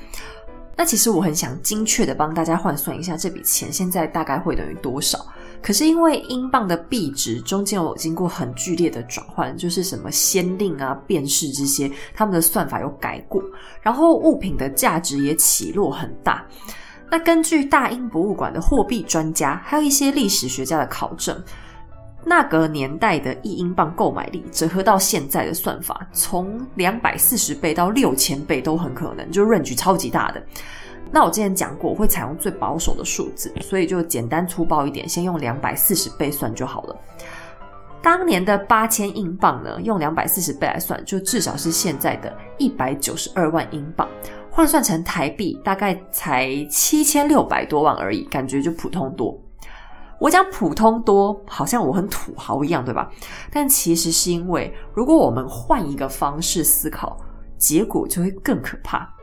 [0.77, 5.25] 那其实我很想精确的帮大家换算一下这笔钱现在大概会等于多少。
[5.61, 13.41] 可是因为英镑的币值中间有经过很剧烈的转换，就是什么先令啊、变式这些，他们的算法有改过，
[13.81, 16.45] 然后物品的价值也起落很大。
[17.09, 21.39] 那根据大英博物馆的货币专家，还有一些历史学家的考证，
[22.25, 30.43] 那个年代的一英镑购买力折合到现在的算法，从两百四十倍到六千倍都很可能，就 range 超级大的。
[31.11, 36.95] 那我之前讲过，我会采用最保守的数字，所以就简单粗暴一点，先用两百四十倍算就好了。
[38.01, 44.07] 当年的八千英镑呢，用两百四十倍来算，就至少是现在的一百九十二万英镑，
[44.51, 49.35] 换算成台币大概才七千六百多万而已，感觉就普通多。
[50.19, 53.09] 我讲普通多，好像我很土豪一样，对吧？
[53.51, 57.17] 但其实是因为，如果我们换一个方式思考，
[57.57, 59.14] 结果就会更可怕。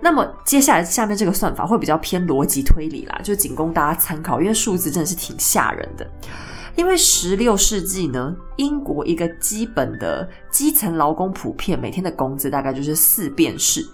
[0.00, 6.06] 那么接下来下面这个算法会比较偏逻辑推理啦，就仅供大家参考，因为数字真的是挺吓人的。
[6.76, 13.86] 因为十六世纪呢，英国一个基本的基层劳工普遍每天的工资大概就是四便士，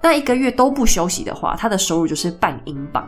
[0.00, 3.06] 那一个月都不休息的话，他的收入就是半英镑。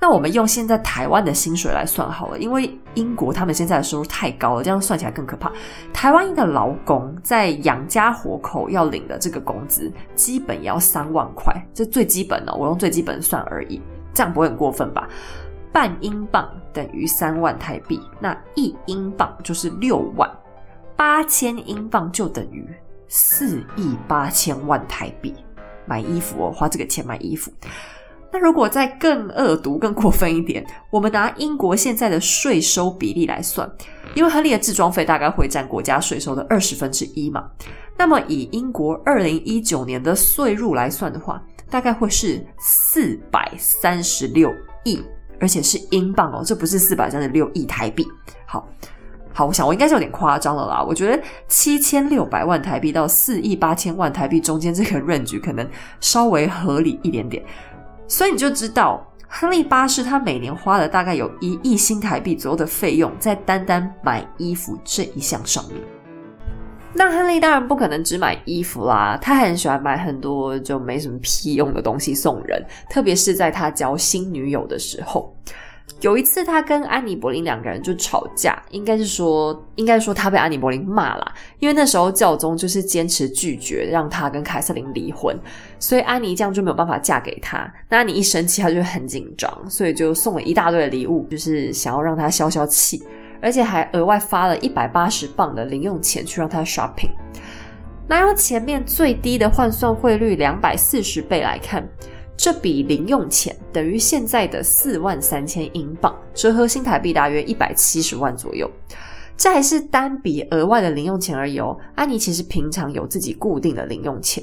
[0.00, 5.50] 那我们用现在台湾的薪水来算好了，因为英国他们现在的收入太高了，这样算起来更可怕。
[5.92, 13.80] 台湾一个劳工在养家活口要领的这个工资，基本也要三万块，这最基本的，我用最基本算而已，
[14.12, 15.08] 这样不会很过分吧？
[15.72, 20.30] 半英镑等于三万台币，那一英镑就是六万，
[20.94, 22.68] 八千英镑就等于
[23.08, 25.34] 四亿八千万台币。
[25.86, 27.52] 买衣服哦，花这个钱买衣服。
[28.34, 33.70] 那如果再更恶毒、更过分一点，我们拿英国现在的税收比例来算，
[34.12, 37.48] 因为亨利的制装费大概会占国家税收的二十分之一嘛。
[37.96, 45.00] 那么以英国二零一九年的税入来算的话，大概会是四百三十六亿，
[45.38, 48.04] 而且是英镑哦，这不是四百三十六亿台币。
[48.46, 48.68] 好，
[49.32, 50.82] 好，我想我应该是有点夸张了啦。
[50.82, 55.64] 我觉得七千六百万台币到四亿八千万台币中间这个 range 可能
[56.00, 57.40] 稍微合理一点点。
[58.14, 65.74] 所以你就知道，亨利八世他每年花了大概有一亿新台币左右的费用在单单买衣服这一项上面。
[66.92, 75.34] 那亨利当然不可能只买衣服啦，他很喜欢买很多就没什么屁用的东西送人，特别是在他交新女友的时候。
[76.00, 85.34] 有一次，他跟安妮·柏林两个人就吵架，应该是说，应该说他被安妮·柏林骂了，因为那时候教宗就是坚持拒绝让他跟凯瑟琳离婚，
[85.78, 87.72] 所以安妮这样就没有办法嫁给他。
[87.88, 93.02] 那安妮一生气，他就很紧张，所以就送了一大堆的礼物，就是想要让他消消气，
[93.40, 97.10] 而且还额外发了一百八十磅的零用钱去让他 shopping。
[98.06, 101.82] 那用前面最低的换算汇率两百四十倍来看。
[102.36, 108.70] 这笔零用钱等于现在的四万三千英镑，折合新台币大约一百七十万左右。
[109.36, 111.76] 这还是单笔额外的零用钱而已哦。
[111.94, 114.42] 安妮其实平常有自己固定的零用钱，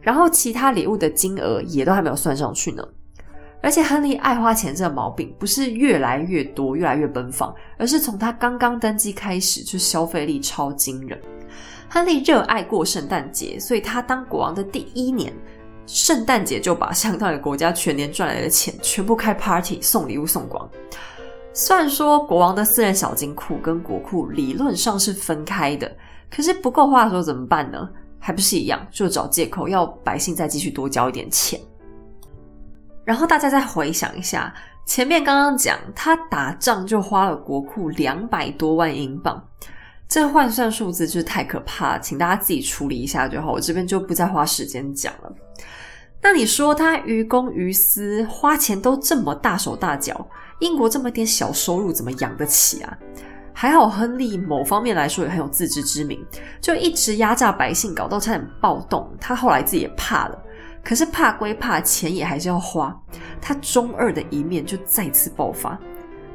[0.00, 2.82] 然后其他礼物的金额也都还没有算上去呢。
[3.62, 11.20] 而且亨利爱花钱这个毛病不是越来越多、越来越奔放，而是从他刚刚登基开始就消费力超惊人。
[11.88, 15.32] 亨利热爱过圣诞节，所以他当国王的第一年。
[15.92, 20.70] 圣诞节就把相当于国家全年赚来的钱全部开 party 送礼物送光。
[21.52, 25.90] 虽然说国王的私人小金库跟国库理论上是分开的，
[26.30, 27.88] 可是不够花的时候怎么办呢？
[28.20, 31.60] 还不是一样，就找借口要百姓再继续多交一点钱。
[33.04, 34.54] 然后大家再回想一下，
[34.86, 39.44] 前面刚刚讲他打仗就花了国库两百多万英镑，
[40.06, 45.32] 这换算数字就是太可怕，请大家自己处理一下就好，我这边就不再花时间讲了。
[46.22, 50.28] 那你说他于公于私花钱都这么大手大脚，
[50.58, 52.98] 英国这么点小收入怎么养得起啊？
[53.52, 56.24] 还好亨利某方面来说也很有自知之明，
[56.60, 59.10] 就一直压榨百姓，搞到差点暴动。
[59.20, 60.38] 他后来自己也怕了，
[60.84, 62.94] 可是怕归怕，钱也还是要花。
[63.40, 65.78] 他中二的一面就再次爆发。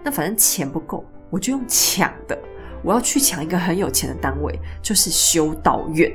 [0.04, 2.38] 那反正钱不够，我就用抢的，
[2.84, 6.12] 我要去抢一个很有钱的单位，就是修道院。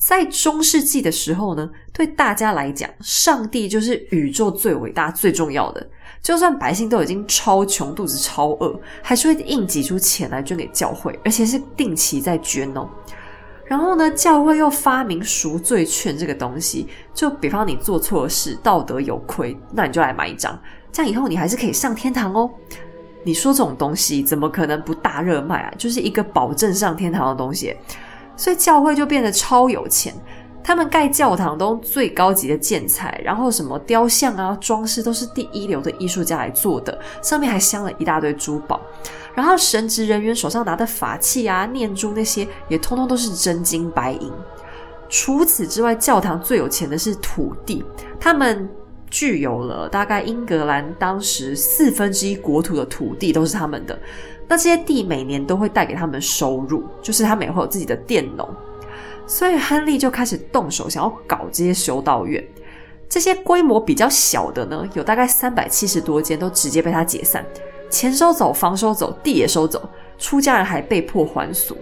[0.00, 5.86] 在中世纪的时候呢，对大家来讲，上帝就是宇宙最伟大、最重要的。
[6.22, 12.88] 就算百姓都已经超穷、肚子超饿，还是会硬挤出钱来捐给教会，而且是定期在捐哦。
[13.66, 20.58] 然后呢，教会又发明赎罪券这个东西，就比方你做错了事、道德有亏，那你就来买一张，
[20.90, 22.50] 这样以后你还是可以上天堂哦。
[23.22, 25.74] 你说这种东西怎么可能不大热卖啊？
[25.76, 27.76] 就是一个保证上天堂的东西。
[28.40, 30.14] 所以教会就变得超有钱，
[30.64, 38.80] 他们盖教堂都用最高级的建材，然后什么雕像啊、装饰都是第一流的艺术家来做的，上面还镶了一大堆珠宝，
[39.34, 44.32] 然后神职人员手上拿的法器啊、念珠那些也通通都是真金白银。
[45.10, 47.84] 除此之外，教堂最有钱的是土地，
[48.18, 48.66] 他们
[49.10, 53.98] 具有了大概英格兰当时四分之一国土的土地都是他们的。
[54.50, 58.48] 那这些地每年都会带给他们收入，就是他们也会有自己的佃农，
[59.24, 62.44] 所以亨利就开始动手想要搞这些修道院。
[63.08, 67.46] 这些规模比较小的呢，有大概三百七十多间，都直接被他解散，
[67.88, 71.76] 钱收走，房收走，地也收走，出家人还被迫还俗。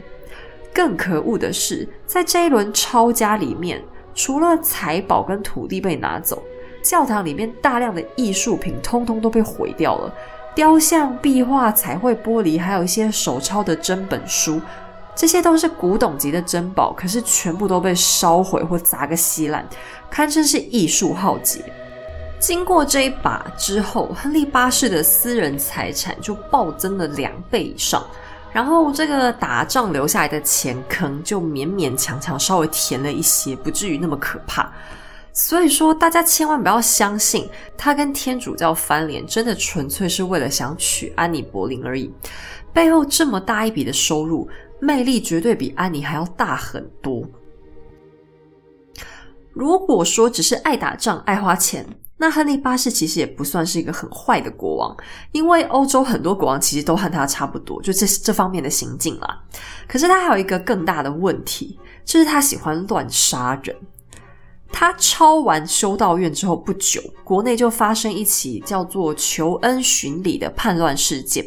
[0.75, 3.83] 更可恶的是，在这一轮抄家里面，
[4.15, 6.43] 除了财宝跟土地被拿走，
[6.83, 10.15] 教堂里面大量的艺术品通通都被毁掉了。
[10.59, 14.61] 雕像、壁画、彩绘玻璃，还有一些手抄的真本书，
[15.15, 19.65] 这些都是古董级的珍宝，可是全部都被烧毁或砸个稀烂，
[20.11, 21.61] 堪称是艺术浩劫。
[22.41, 28.05] 经过这一把之后，亨利八世的私人财产就暴增了两倍以上，
[28.53, 34.69] 然后这个打仗留下来的钱坑就勉勉强强稍微填了一些，不至于那么可怕。
[35.41, 42.13] 所以说，大家千万不要相信他跟天主教翻脸，真的纯粹是为了想娶安妮·柏林而已。
[42.73, 44.49] 背后这么大一笔的收入，
[44.81, 47.23] 魅力绝对比安妮还要大很多。
[49.53, 54.97] 如果说只是爱打仗、爱花钱，那亨利八世其实也不算是一个很坏的国王，
[55.31, 59.41] 因为欧洲很多国王其实都和他差不多，就这这方面的行径啦。
[59.87, 63.77] 可是他还有一个更大的问题，就是他喜欢乱杀人。
[64.71, 71.45] 他抄完修道院之后不久，国内就发生一起叫做“求恩巡礼”的叛乱事件。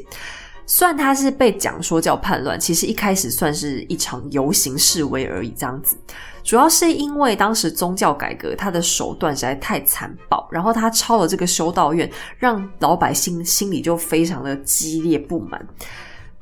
[0.65, 5.49] 虽然他是被讲说叫叛乱，其实一开始算是一场游行示威而已。
[5.51, 5.97] 这样子，
[6.43, 15.65] 主要是因为当时宗教改革，他的手段实在太残暴，然后他抄了这个修道院，让老百姓心里就非常的激烈不满。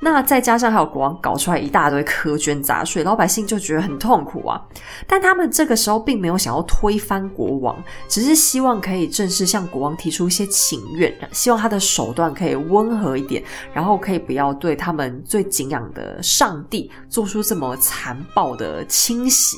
[0.01, 4.61] 那再加上还有国王搞出来一大堆苛捐杂税，老百姓就觉得很痛苦啊。
[5.05, 7.75] 但他们这个时候并没有想要推翻国王，
[8.07, 19.57] 只是希望可以正式向国王提出一些请愿，希望他的手段可以温和一点，然后可以不要对他们最敬仰的上帝做出这么残暴的清洗。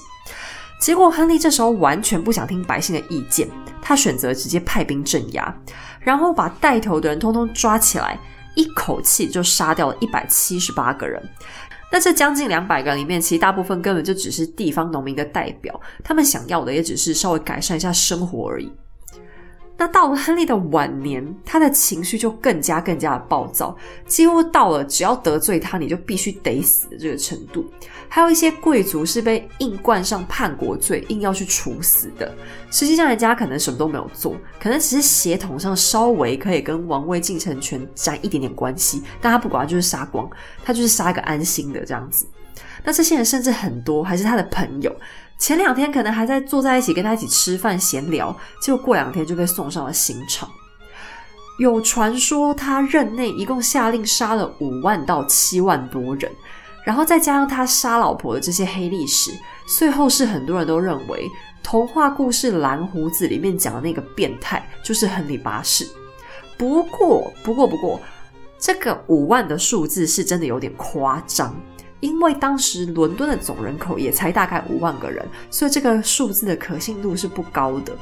[0.80, 3.47] 结果亨利这时候完全不想听百姓的意见，
[3.80, 5.56] 他选择直接派兵镇压，
[5.99, 8.19] 然后把带头的人通通抓起来。
[8.55, 11.21] 一口气就杀掉了一百七十八个人，
[11.91, 18.71] 那这将近两百个里面，其实大部分根本就只是地方农民的代表，他们想要的也只是稍微改善一下生活而已。
[19.82, 27.65] 那到了亨利的晚年，他的情绪就更加更加的暴躁，几乎到了只要得罪他，你就必须得死的这个程度。
[28.08, 32.32] 还有一些贵族是被硬冠上叛国罪，硬要去处死的。
[32.70, 40.30] 实际上，人家可能什么都没有做，可能只是血统上稍微可以跟王位继承权沾一点点关系，但他不管，就是杀光，
[40.63, 42.28] 他就是杀一个安心的这样子。
[42.84, 44.96] 那这些人甚至很多还是他的朋友。
[45.41, 50.47] 前两天可能还在坐在一起跟他一起吃饭闲聊，结果过两天就被送上了刑场。
[51.58, 56.31] 有传说他任内一共下令杀了五万到七万多人，
[56.85, 59.31] 然后再加上他杀老婆的这些黑历史，
[59.65, 61.27] 最后是很多人都认为
[61.63, 65.87] 童话故事《蓝胡子》里面讲的那个变态就是亨利八世。
[66.56, 68.00] 不过，不过，不过，
[68.60, 71.60] 这个五万的数字是真的有点夸张，
[72.02, 77.95] 因为当时伦敦的总人口也才大概五万个人，所以这个数字的可信度是不高的。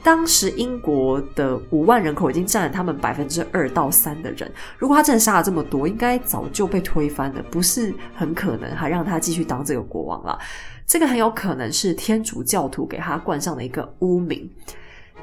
[0.00, 10.38] 当时英国的五万人口已经占了他们百分之二到三的人，如果他真的杀了这么多，应该早就被推翻了，不是很可能还让他继续当这个国王了。
[10.86, 14.48] 这个很有可能是天主教徒给他冠上的一个污名。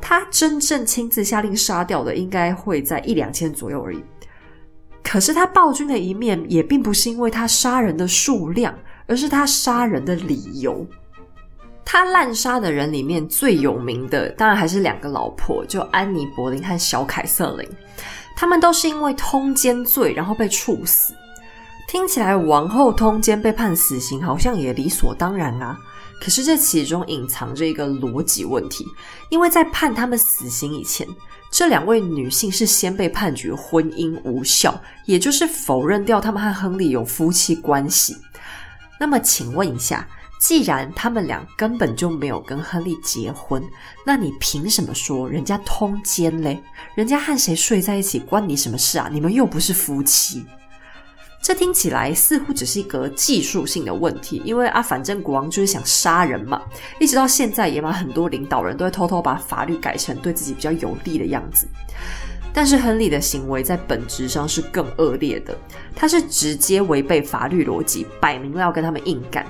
[0.01, 4.03] 他真正亲自下令杀掉的，应该会在一两千左右而已。
[5.07, 8.73] 可是他暴君的一面，也并不是因为他杀人的数量，
[9.05, 10.85] 而是他杀人的理由。
[11.85, 17.69] 他滥杀的人里面最有名的，当然还是两个老婆，就安妮·柏林和小凯瑟琳。
[18.35, 21.13] 他们都是因为通奸罪，然后被处死。
[21.87, 25.77] 听起来王后通奸被判死刑，好像也理所当然啊。
[26.19, 28.85] 可是这其中隐藏着一个逻辑问题，
[29.29, 31.07] 因为在判他们死刑以前，
[31.57, 38.17] 这两位女性是先被判决婚姻无效，也就是否认掉他们和亨利有夫妻关系。
[38.99, 40.05] 那么，请问一下。
[40.37, 43.63] 既然他们俩根本就没有跟亨利结婚，
[44.05, 46.61] 那你凭什么说人家通奸嘞？
[46.93, 49.09] 人家和谁睡在一起关你什么事啊？
[49.09, 50.45] 你们又不是夫妻。
[51.45, 56.59] 这听起来似乎只是一个技术性的问题，因为啊，反正国王就是想杀人嘛。
[56.99, 61.67] 一直到现在，也把很多领导人都会偷偷把法律改成对自己比较有利的样子。
[62.51, 65.55] 但是亨利的行为在本质上是更恶劣的，
[65.95, 69.45] 他是直接违背法律逻辑，摆明了要跟他们硬干。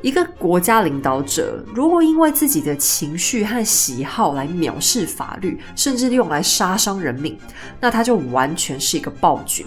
[0.00, 7.38] 一个国家领导者，如果因为自己的情绪和喜好来藐视法律，甚至用来杀伤人命，
[7.78, 9.66] 那他就完全是一个暴君，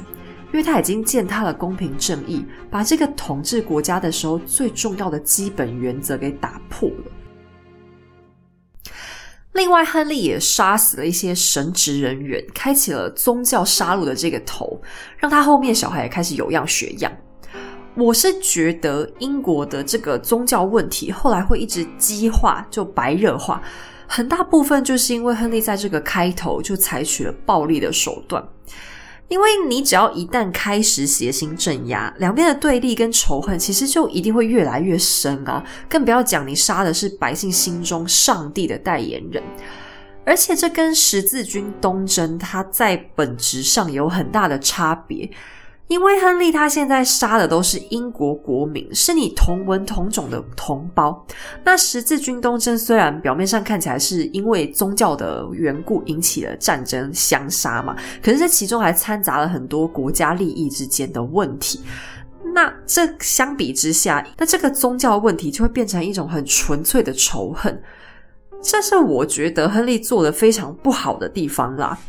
[0.51, 7.11] 因为他已经践踏了公平正义，把这个统治国家的时候最重要的基本原则给打破了。
[9.53, 14.81] 另外，亨利也杀死了一些神职人员，开启了宗教杀戮的这个头，
[15.17, 17.11] 让他后面小孩也开始有样学样。
[17.93, 23.61] 我是觉得英国的这个宗教问题后来会一直激化，就白热化，
[24.07, 28.41] 很大部分就是因为亨利在这个开头就采取了暴力的手段。
[29.31, 35.63] 因为你只要一旦开始血腥镇压，两边的对立跟仇恨其实就一定会越来越深啊！
[35.87, 39.41] 更不要讲你杀的是百姓心中上帝的代言人，
[40.25, 45.31] 而且这跟十字军东征它在本质上有很大的差别。
[45.91, 51.27] 因为亨利他现在杀的都是英国国民，是你同文同种的同胞。
[51.65, 61.81] 那十字军东征虽然表面上看起来是因为宗教的缘故引起了战争相杀嘛，可是这其中还掺杂了很多国家利益之间的问题。
[62.55, 67.81] 那这相比之下，那这个宗教问题就会变成一种很纯粹的仇恨。
[68.63, 71.99] 这是我觉得亨利做的非常不好的地方啦。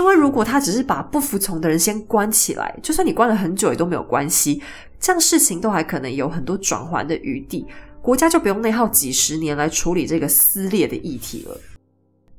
[0.00, 4.62] 因为如果他只是把不服从的人先关起来，就算你关了很久也都没有关系，
[4.98, 7.66] 这样事情都还可能有很多转圜的余地，
[8.00, 11.60] 国家就不用内耗几十年来处理这个撕裂的议题了。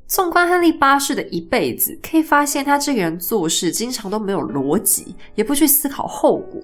[0.08, 6.60] 纵观亨利八世的一辈子，可以发现他这个人做事经常都没有逻辑，也不去思考后果。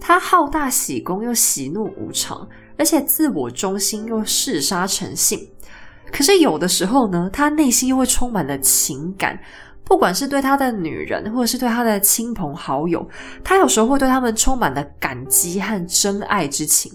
[0.00, 5.48] 他好大喜功又喜怒无常，而且自我中心又嗜杀成性。
[6.10, 9.38] 可是有的时候呢，他内心又会充满了情感。
[9.84, 13.06] 不管是对他的女人，或者是对他的亲朋好友，
[13.44, 16.92] 他有时候会对他们充满了感激和真爱之情。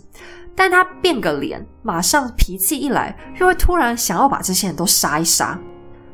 [0.55, 5.57] 但他变个脸，马上脾气一来，又会突然想要把这些人都杀一杀。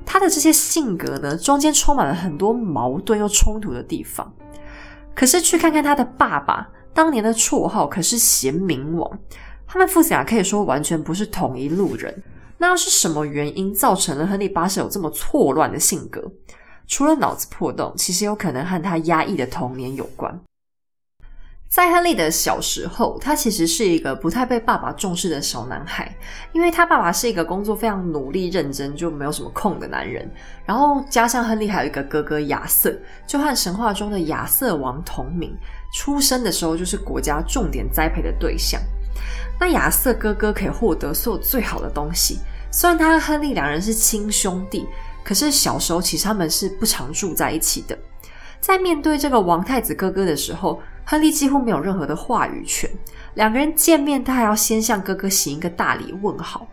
[0.06, 4.32] 他的这些性格呢，中间充满了很多矛盾又冲突的地方。
[5.16, 9.20] 可是去看看他的爸爸，当年的绰号可是贤明王，
[9.66, 12.24] 他们父子俩可以说完全不是同一路人。
[12.58, 16.24] 那是什么原因造成了亨利八世有这么错乱的性格？
[16.88, 20.40] 除了脑子破洞，其实有可能和他压抑的童年有关。
[21.68, 26.16] 在亨利的小时候，他其实是一个不太被爸爸重视的小男孩，
[26.54, 30.30] 因为他爸爸是一个工作非常努力认真就没有什么空的男人。
[30.66, 32.96] 然后加上亨利还有一个哥哥亚瑟，
[33.28, 35.54] 就和神话中的亚瑟王同名，
[35.94, 38.80] 出生的时候就是国家重点栽培的对象。
[39.60, 42.40] 那亚瑟哥哥可以获得所有最好的东西，
[42.72, 44.88] 虽然他和亨利两人是亲兄弟。
[45.26, 47.98] 可是小时候，其实他们是不常住在一起的。
[48.62, 52.88] 在面对这个王太子哥哥的时候，亨利几乎没有任何的话语权。
[53.34, 56.68] 两个人见面，他还要先向哥哥行一个大礼问好。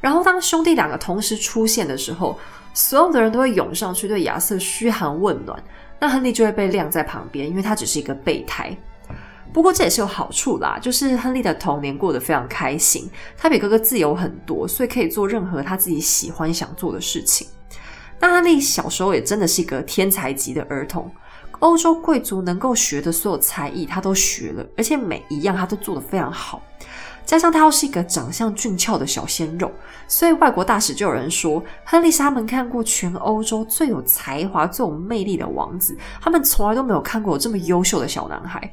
[0.00, 2.38] 然后，当兄弟两个同时出现的时候，
[2.74, 5.62] 所有的人都会涌上去对亚瑟嘘寒问暖，
[6.00, 8.76] 那亨利就会被晾在旁边，因为他只是一个备胎。
[9.52, 17.46] 不过这也是有好处啦，就是亨利的童年过得非常开心，他比哥哥自由很多，所以可以做任何他自己喜欢想做的事情。
[18.22, 21.10] 那亨利小时候也真的是一个天才级的儿童，
[21.58, 26.62] 欧洲贵族能够学的所有才艺他都学了，而且每一样他都做得非常好。
[27.24, 29.68] 加上他又是一个长相俊俏的小鲜肉，
[30.06, 38.72] 所以外国大使就有人说，亨利是他们看过全欧洲最有才华、最有魅力的王子，他们从来都没有看过有这么优秀的小男孩。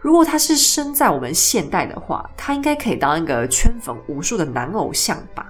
[0.00, 5.46] 如果他是生在我们现代的话，他应该可以当一个圈粉无数的男偶像吧。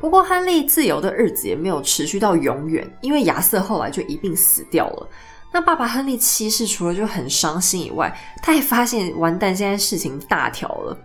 [0.00, 5.08] 不过，亨利自由的日子也没有持续到永远，因为亚瑟后来就一并死掉了。
[5.52, 10.96] 那爸爸亨利七世除了就很伤心以外，他还发现完蛋，现在事情大条了。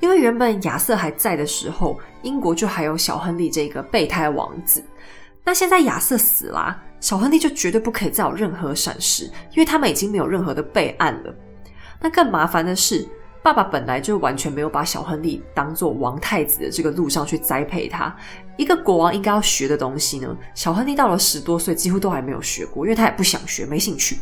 [0.00, 4.82] 因为原本亚瑟还在的时候，英国就还有小亨利这个备胎王子。
[5.44, 11.34] 那现在亚瑟死啦，小亨利就绝对不可以再有任何闪失，因为他们已经没有任何的备案了。
[12.00, 13.06] 那更麻烦的是，
[13.42, 18.14] 爸爸本来就完全没有把小亨利当做王太子的这个路上去栽培他。
[18.58, 24.18] 一个国王应该要学的东西呢，小亨利到了十多岁几乎都还没有学过，因为他也不想学，没兴趣。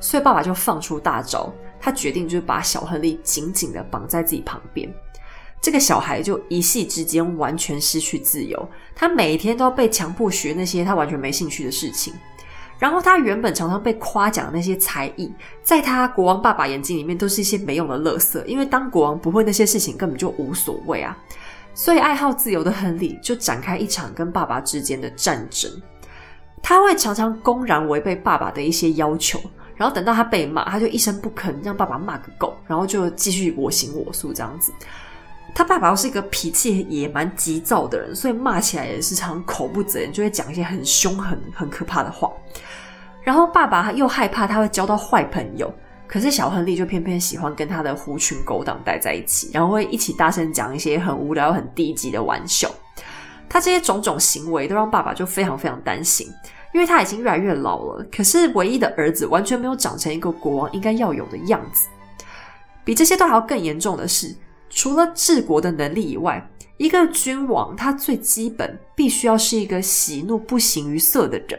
[0.00, 4.90] 所以爸爸就放出大招，他决定就是把小亨利紧紧的绑在自己旁边。
[5.60, 12.14] 这个小孩就一夕之间完全失去自由，他每天都要被强迫学那些他完全没兴趣的事情。
[12.78, 21.16] 然后他原本常常被夸奖的那些才艺，在他国王爸爸眼睛里面都是一些没用的垃圾，因为当国王不会那些事情根本就无所谓啊。
[21.72, 25.70] 所以，爱好自由的亨利就展开一场跟爸爸之间的战争。
[26.62, 29.38] 他会常常公然违背爸爸的一些要求，
[29.76, 34.72] 然后等到他被骂，他就一声不吭，让爸爸骂个够，然后就继续我行我素这样子。
[35.56, 42.30] 他爸爸又是一个脾气也蛮急躁的人，所以骂起来也是常口不择言，就会讲一些很凶狠、很可怕的话。
[43.22, 45.72] 然后爸爸又害怕他会交到坏朋友。
[46.06, 52.70] 可是小亨利就偏偏喜欢跟他的狐群狗党待在一起，然后会一起大声讲一些很无聊、很低级的玩笑。
[53.48, 56.28] 他这些种种行为都让爸爸就非常非常担心，
[56.74, 58.06] 因为他已经越来越老了。
[58.14, 61.88] 可是唯一的儿子完全没有长成一个国王应该要有的样子。
[62.84, 64.36] 比这些都还要更严重的是，
[64.68, 71.58] 除了治国的能力以外，一个君王他最基本必须要是一个喜怒不形于色的人。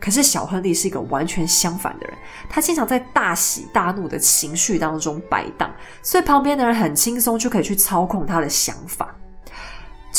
[0.00, 2.16] 可是小亨利是一个完全相反的人，
[2.48, 5.70] 他经常在大喜大怒的情绪当中摆荡，
[6.02, 9.14] 所以旁边的人很轻松就可以去操控他的想法。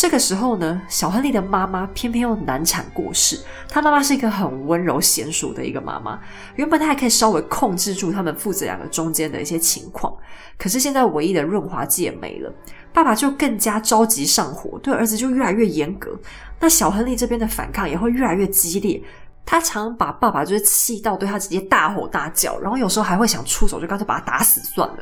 [0.01, 3.39] 这个时候呢，小亨利的妈妈偏偏又难产过世。
[3.69, 6.19] 他妈妈是一个很温柔娴熟的一个妈妈，
[6.55, 10.11] 原本她还可以稍微控制住他们父子两个中间的一些情况，
[10.57, 12.51] 可是现在唯一的润滑剂也没了，
[12.91, 16.19] 爸爸就更加着急上火，对儿子就越来越严格。
[16.59, 18.99] 那小亨利这边的反抗也会越来越激烈。
[19.45, 24.97] 他常把爸爸就是气到对他直接大吼大叫，然后有时候还会想出手，就干脆把他打死算了。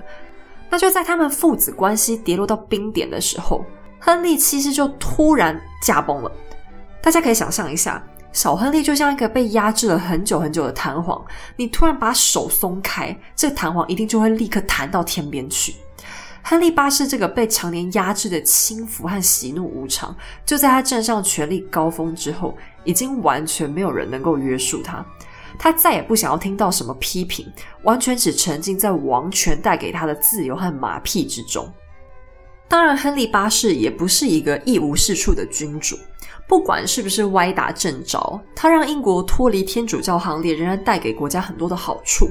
[0.70, 3.64] 那就在他们父子关系跌落到冰点的时候，
[4.00, 6.32] 亨利七世就突然驾崩了。
[7.02, 11.24] 大家可以想象一下，小亨利就像一个被压制了很久很久的弹簧，
[11.56, 15.76] 你突然把手松开，这个弹簧一定就会立刻弹到天边去。
[16.42, 25.06] 亨利八世这个被常年压制的轻浮和喜怒无常，就在他站上权力高峰之后，已经完全没有人能够约束他。
[25.58, 27.46] 他再也不想要听到什么批评，
[27.84, 31.70] 完全只沉浸在王权带给他的自由和马屁之中。
[32.70, 35.98] 当然，亨利八世也不是一个一无是处的君主，
[36.48, 42.30] 不管是不是歪打正着，他让英国脱离天主教行列，仍然带给国家很多的好处。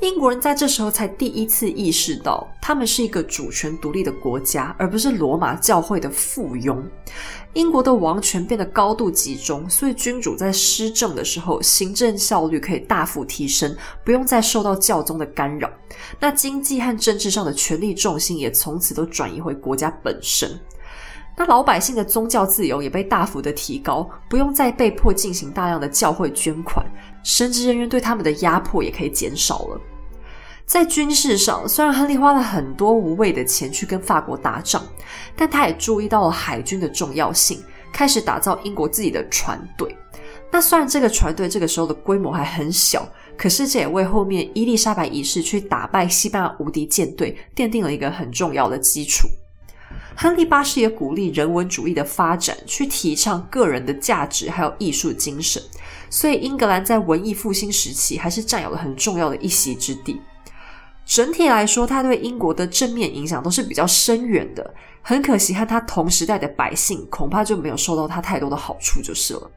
[0.00, 6.82] 英国人在这时候才第一次意识到，他们是一个主权独立的国家，而不是罗马教会的附庸。
[7.54, 15.70] 英国的王权变得高度集中，所以君主在施政的时候，行政效率可以大幅提升，不用再受到教宗的干扰。
[16.18, 20.58] 那经济和政治上的权力重心也从此都转移回国家本身。
[21.36, 26.84] 那老百姓的宗教自由也被大幅的提高，不用再被迫进行大量的教会捐款，
[27.22, 29.80] 神职人员对他们的压迫也可以减少了。
[30.64, 34.82] 在军事上，虽然亨利花了很多无谓的钱去跟法国打仗，
[35.36, 39.94] 但他也注意到了海军的重要性，开始打造英国自己的船队。
[40.50, 43.06] 那虽然这个船队这个时候的规模还很小，
[43.36, 49.28] 可是这也为后面伊丽莎白一世去打败西班牙无敌舰队奠定了一个很重要的基础。
[50.14, 55.62] 亨利八世也鼓励人文主义的发展，去提倡个人的价值还有艺术精神，
[56.10, 60.20] 所以英格兰在文艺复兴时期还是占有了很重要的一席之地。
[61.04, 64.74] 整体来说，他对英国的正面影响都是比较深远的。
[65.02, 69.50] 很可惜，和他同时代的百姓恐怕就没有受到他太多的好处，就是了。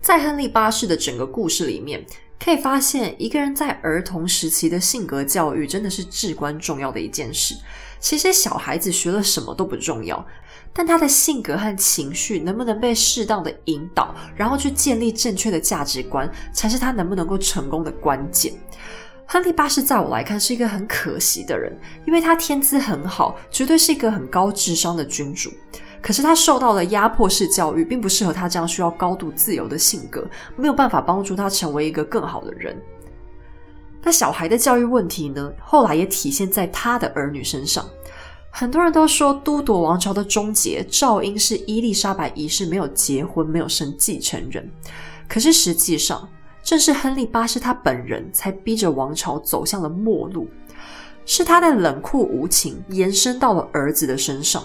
[0.00, 2.04] 在亨利八世的整个故事里面，
[2.38, 7.54] 可以发现，一个人在儿童时期的性格教育真的是至关重要的一件事。
[7.98, 10.24] 其实小孩子学了什么都不重要，
[10.72, 18.54] 但他的性格和情绪能不能被适当的引导，然后去建立正确的价值观，才是他能不能够成功的关键。
[19.32, 21.72] 亨利八世在我来看是一个很可惜的人，
[22.04, 25.52] 因为他天资很好，绝对是一个很高智商的君主。
[26.02, 32.76] 可是他受到了压迫式教育，并不适合他这样需要高度自由的性格，没有办法帮助他成为一个更好的人。
[34.02, 35.52] 那小孩的教育问题呢？
[35.60, 37.88] 后来也体现在他的儿女身上。
[38.50, 44.68] 很多人都说都铎王朝的终结，赵因是伊丽莎白一世没有结婚，没有生继承人。
[45.28, 46.28] 可是实际上，
[46.62, 50.48] 正是亨利八世他本人才逼着王朝走向了末路，
[51.24, 54.62] 是他的冷酷无情延伸到了儿子的身上。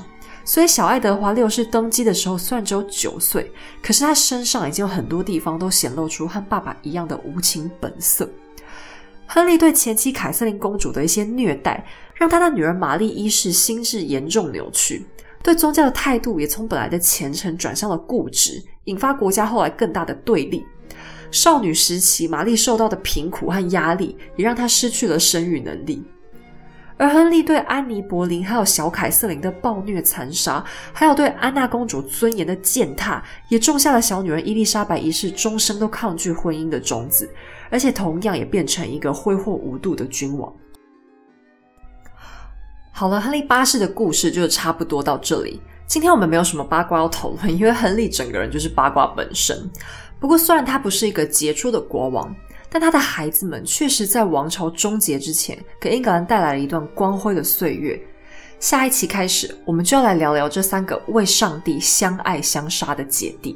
[0.48, 8.30] 所以，小爱德华六世登基的时候，虽然只有九岁，可是他身上已经有很多地方都显露出和爸爸一样的无情本色。
[9.26, 11.84] 亨利对前妻凯瑟琳公主的一些虐待，
[12.14, 15.04] 让他的女儿玛丽一世心智严重扭曲，
[15.41, 20.64] 对宗教的态度也从本来的虔诚转向了固执，引发国家后来更大的对立。
[21.32, 26.04] 少女时期，玛丽受到的贫苦和压力，也让她失去了生育能力。
[26.98, 30.64] 而亨利对安妮·柏林还有小凯瑟琳的暴虐残杀，
[30.94, 37.30] 还有对安娜公主尊严的践踏，也种下了小女儿伊丽莎白一世终生都抗拒婚姻的种子，
[37.70, 40.54] 而且同样也变成一个挥霍无度的君王。
[42.94, 45.60] 好了，亨利八世的故事就差不多到这里。
[45.86, 49.70] 今天我们没有什么八卦要讨论，因为亨利整个人就是八卦本身。
[50.26, 52.36] 不过，虽然他不是一个杰出的国王。
[52.67, 57.97] 但他的孩子们确实在王朝终结之前，给英格兰带来了一段光辉的岁月。
[58.59, 63.55] 下一期开始，我们就要来聊聊这三个为上帝相爱相杀的姐弟。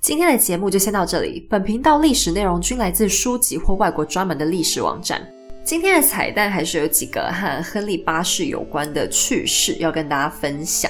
[0.00, 1.44] 今天的节目就先到这里。
[1.50, 5.26] 本频道历史内容均来自书籍或外国专门的历史网站。
[5.64, 10.88] 今天的彩蛋还是有几个和亨利八世有关的趣事要跟大家分享。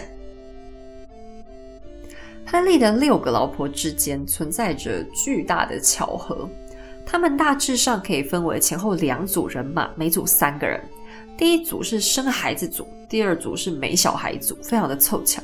[2.50, 6.48] 亨利的六个老婆之间存在着巨大的巧合，
[7.04, 10.82] 他们大致上可以分为前后两组人马，每组三个人。
[11.36, 15.42] 第一组是生孩子组，第二组是没小孩组，非常的凑巧。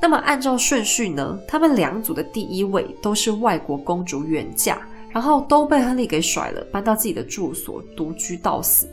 [0.00, 8.88] 那么按照顺序呢，他们两组的第一位都是外国公主远嫁，然后都被亨利给甩了，搬到自己的住所独居到死。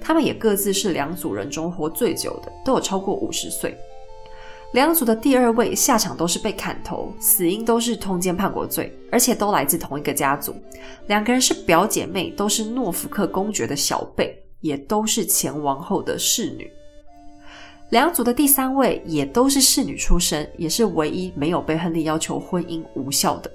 [0.00, 3.76] 他们也各自是两组人中活最久的，都有超过五十岁。
[4.74, 10.52] 两组的第二位下场都是被砍头，死因都是通奸叛国罪，而且都来自同一个家族。
[11.06, 16.68] 两个人是表姐妹，都是诺福克公爵的小辈，也都是前王后的侍女。
[17.90, 23.50] 两组的第三位也都是侍女出身，也是唯一没有被亨利要求婚姻无效的。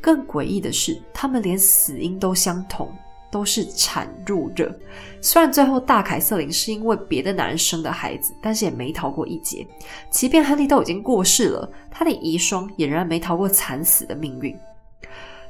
[0.00, 2.90] 更诡异的是，他们连死因都相同。
[3.30, 4.74] 都是产褥热，
[5.20, 9.66] 虽然最后大凯瑟琳是因为别的男人生的孩子，但是也没逃过一劫。
[10.10, 14.56] 即便亨利都已经过世了，他的遗孀也仍然没逃过惨死的命运。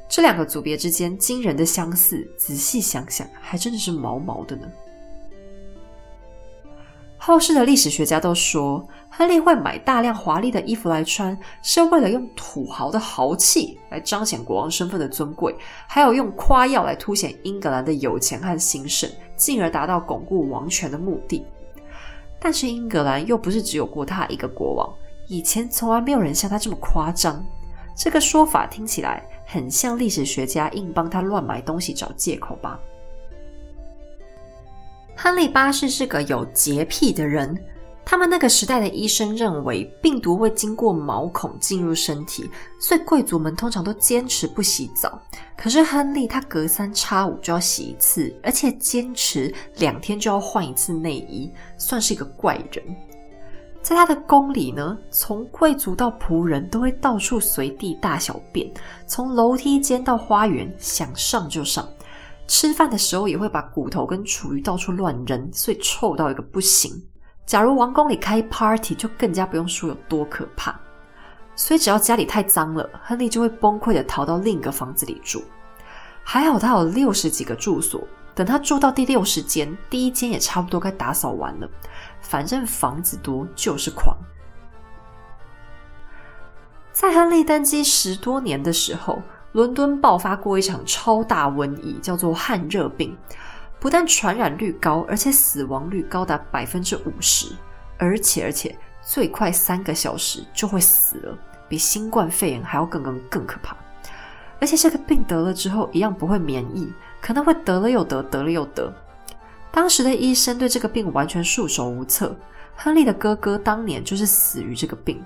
[0.07, 4.67] 这两个组别之间惊人的相似，仔细想想，还真的是毛毛的呢。
[7.29, 15.55] 后世的历史学家都说，亨利会买大量华丽的衣服来穿，是为了用土豪的豪气来彰显国王身份的尊贵，
[15.87, 21.45] 还有用夸耀来凸显英格兰的有钱和兴盛，进而达到巩固王权的目的。
[22.39, 24.91] 但是英格兰又不是只有过他一个国王，
[25.27, 27.45] 以前从来没有人像他这么夸张。
[27.95, 32.79] 这个说法听起来很像历史学家硬帮他乱买东西找借口吧？
[35.21, 37.53] 亨利八世是个有洁癖的人，
[38.05, 42.49] 他们那个时代的医生认为病毒会经过毛孔进入身体，
[42.79, 45.21] 所以贵族们通常都坚持不洗澡。
[45.57, 52.81] 可是亨利他隔三差五就要洗一次，而且坚持两天就要换一次内衣，算是一个怪人。
[53.81, 58.71] 在他的宫里呢，从贵族到仆人都会到处随地大小便，
[59.05, 61.85] 从楼梯间到花园，想上就上。
[62.49, 66.91] 吃饭的时候也会把骨头跟厨余到处乱扔，所以臭到一个不行。
[67.45, 70.77] 假如王宫里开 party，就更加不用说有多可怕。
[71.55, 75.43] 所以只要家里太脏了，亨利就会崩溃的逃到另一个房子里住。
[76.23, 78.01] 还好他有六十几个住所，
[78.33, 81.69] 等他住到第六十间，第一间也差不多该打扫完了。
[82.19, 84.17] 反正房子多就是狂。
[86.91, 89.21] 在亨利登基十多年的时候。
[89.53, 93.17] 伦敦爆发过一场超大瘟疫，叫做汗热病，
[93.79, 97.47] 不但传染率高，而且死亡率高达百分之五十，
[97.97, 101.37] 而且而且最快三个小时就会死了，
[101.67, 103.75] 比新冠肺炎还要更更更可怕。
[104.61, 106.91] 而且这个病得了之后一样不会免疫，
[107.21, 108.93] 可能会得了又得，得了又得。
[109.71, 112.35] 当时的医生对这个病完全束手无策。
[112.75, 115.21] 亨利的哥哥当年就是死于这个病。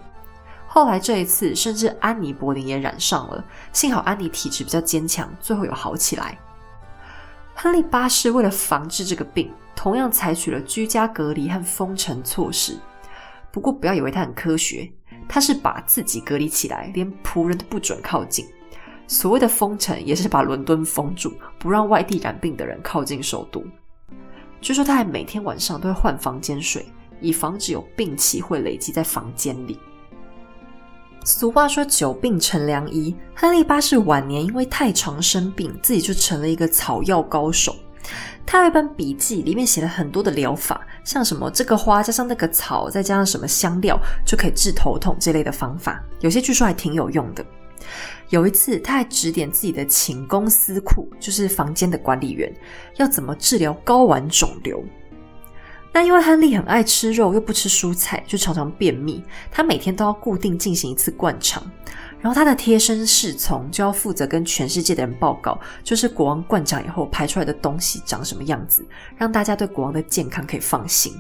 [0.74, 3.46] 后来这一次，甚至安妮·柏林也染上了。
[3.72, 6.36] 幸好安妮体质比较坚强，最后有好起来。
[7.54, 12.76] 亨利八世为了防治这个病，同样采取了居家隔离和封城措施。
[13.52, 14.92] 不过不要以为他很科学，
[15.30, 18.44] 他是把自己隔离起来，连仆人都不准靠近。
[19.08, 23.64] 所谓的封城，也是把伦敦封住，不让外地染病的人靠近首都。
[24.60, 26.84] 据说他还每天晚上都会换房间睡，
[27.22, 29.78] 以防止有病气会累积在房间里。
[31.26, 37.74] 俗话说“久病成良医”，亨利八世晚年因为太常生病，自己就成了一个草药高手。
[38.46, 47.46] 他有一本笔记，里面写了很多的疗法，像什么这个花加上那个草，再加上什么香料就可以治头痛这类的方法，有些据说还挺有用的。
[48.30, 52.54] 有一次，他还指点自己的寝宫司库，就是房间的管理员，
[52.98, 54.84] 要怎么治疗睾丸肿瘤。
[55.94, 59.24] 那因为亨利很爱吃肉，又不吃蔬菜，就常常便秘。
[59.52, 61.64] 他每天都要固定进行一次灌肠，
[62.20, 68.84] 然后他的贴身侍从就要负责跟全世界的人报告，就是国王灌肠以后排出来的东西长什么样子，
[69.16, 71.14] 让大家对国王的健康可以放心。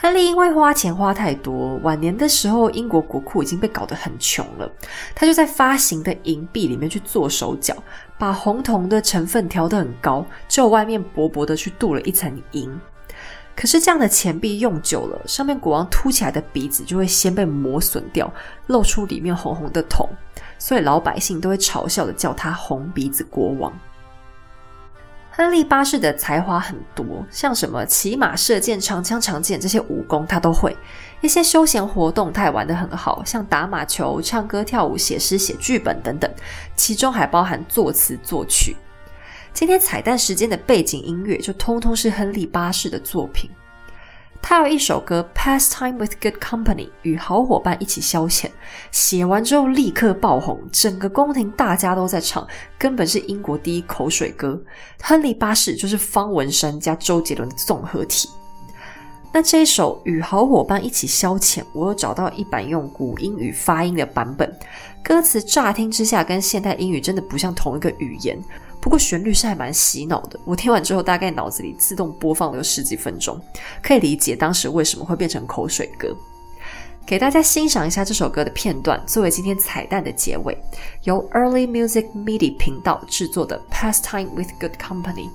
[0.00, 4.70] 亨利因为花钱花太多，晚年的时候英国国库已经被搞得很穷了，
[5.12, 7.74] 他就在发行的银币里面去做手脚，
[8.16, 12.70] 把红铜的成分调得很高，就外面薄薄的去镀了一层银。
[13.58, 18.32] 可是这样的钱币用久了，上面国王凸起来的鼻子就会先被磨损掉，
[18.68, 20.08] 露出里面红红的铜，
[20.60, 23.76] 所以老百姓都会嘲笑的叫他“红鼻子国王”。
[25.32, 30.70] 亨利八世的才华很多，像什么骑马、射箭、长枪、长剑这些武功他都会；
[31.20, 36.30] 一些休闲活动他也玩得很好，像打马球、唱歌、跳舞、写诗、写剧本等等，
[36.76, 38.76] 其中还包含作词作曲。
[39.58, 43.50] 今天彩蛋时间的背景音乐就通通是亨利八世的作品。
[44.40, 48.46] 他有一首歌《Pass Time with Good Company》，与好伙伴一起消遣。
[48.92, 52.46] 写完之后立刻爆红，整个宫廷大家都在唱，
[52.78, 54.62] 根本是英国第一口水歌。
[55.02, 58.28] 亨利八世就是方文山加周杰伦的综合体。
[59.32, 64.56] 那这一首《与好伙伴一起消遣》，我有找到一版用古英语发音的版本，
[65.02, 68.40] 歌词乍听之下跟现代英语真的不像同一个语言。
[68.88, 73.38] 不过旋律是还蛮洗脑的，我听完之后大概脑子里自动播放了有十几分钟，
[73.82, 76.08] 可以理解当时为什么会变成口水歌。
[77.06, 80.56] 给大家欣赏一下这首歌的片段，作为今天彩蛋的结尾，
[81.04, 85.28] 由 Early Music MIDI 频道制作的《Pastime with Good Company》。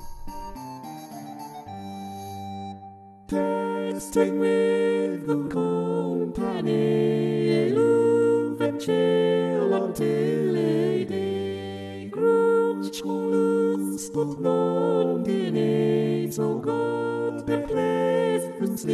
[14.04, 18.86] stood long in age, O God, the pleasant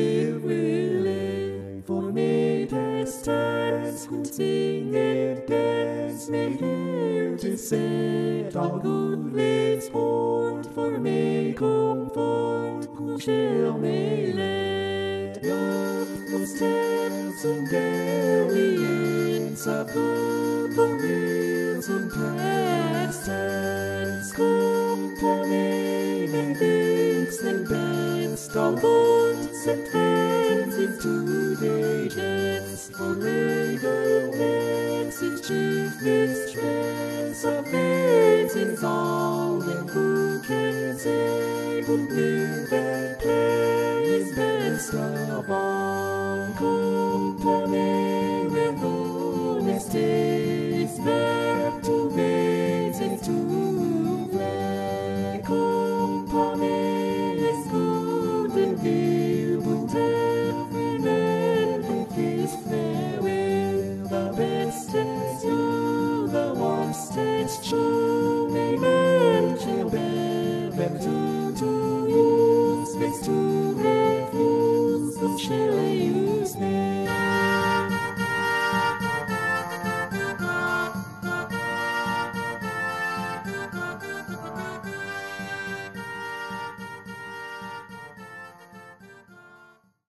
[0.43, 1.83] willing.
[1.83, 10.67] For me their times could sing and dance, may hear to set good goodly sport,
[10.75, 17.98] for me comfort, who shall may let up the steps and dance.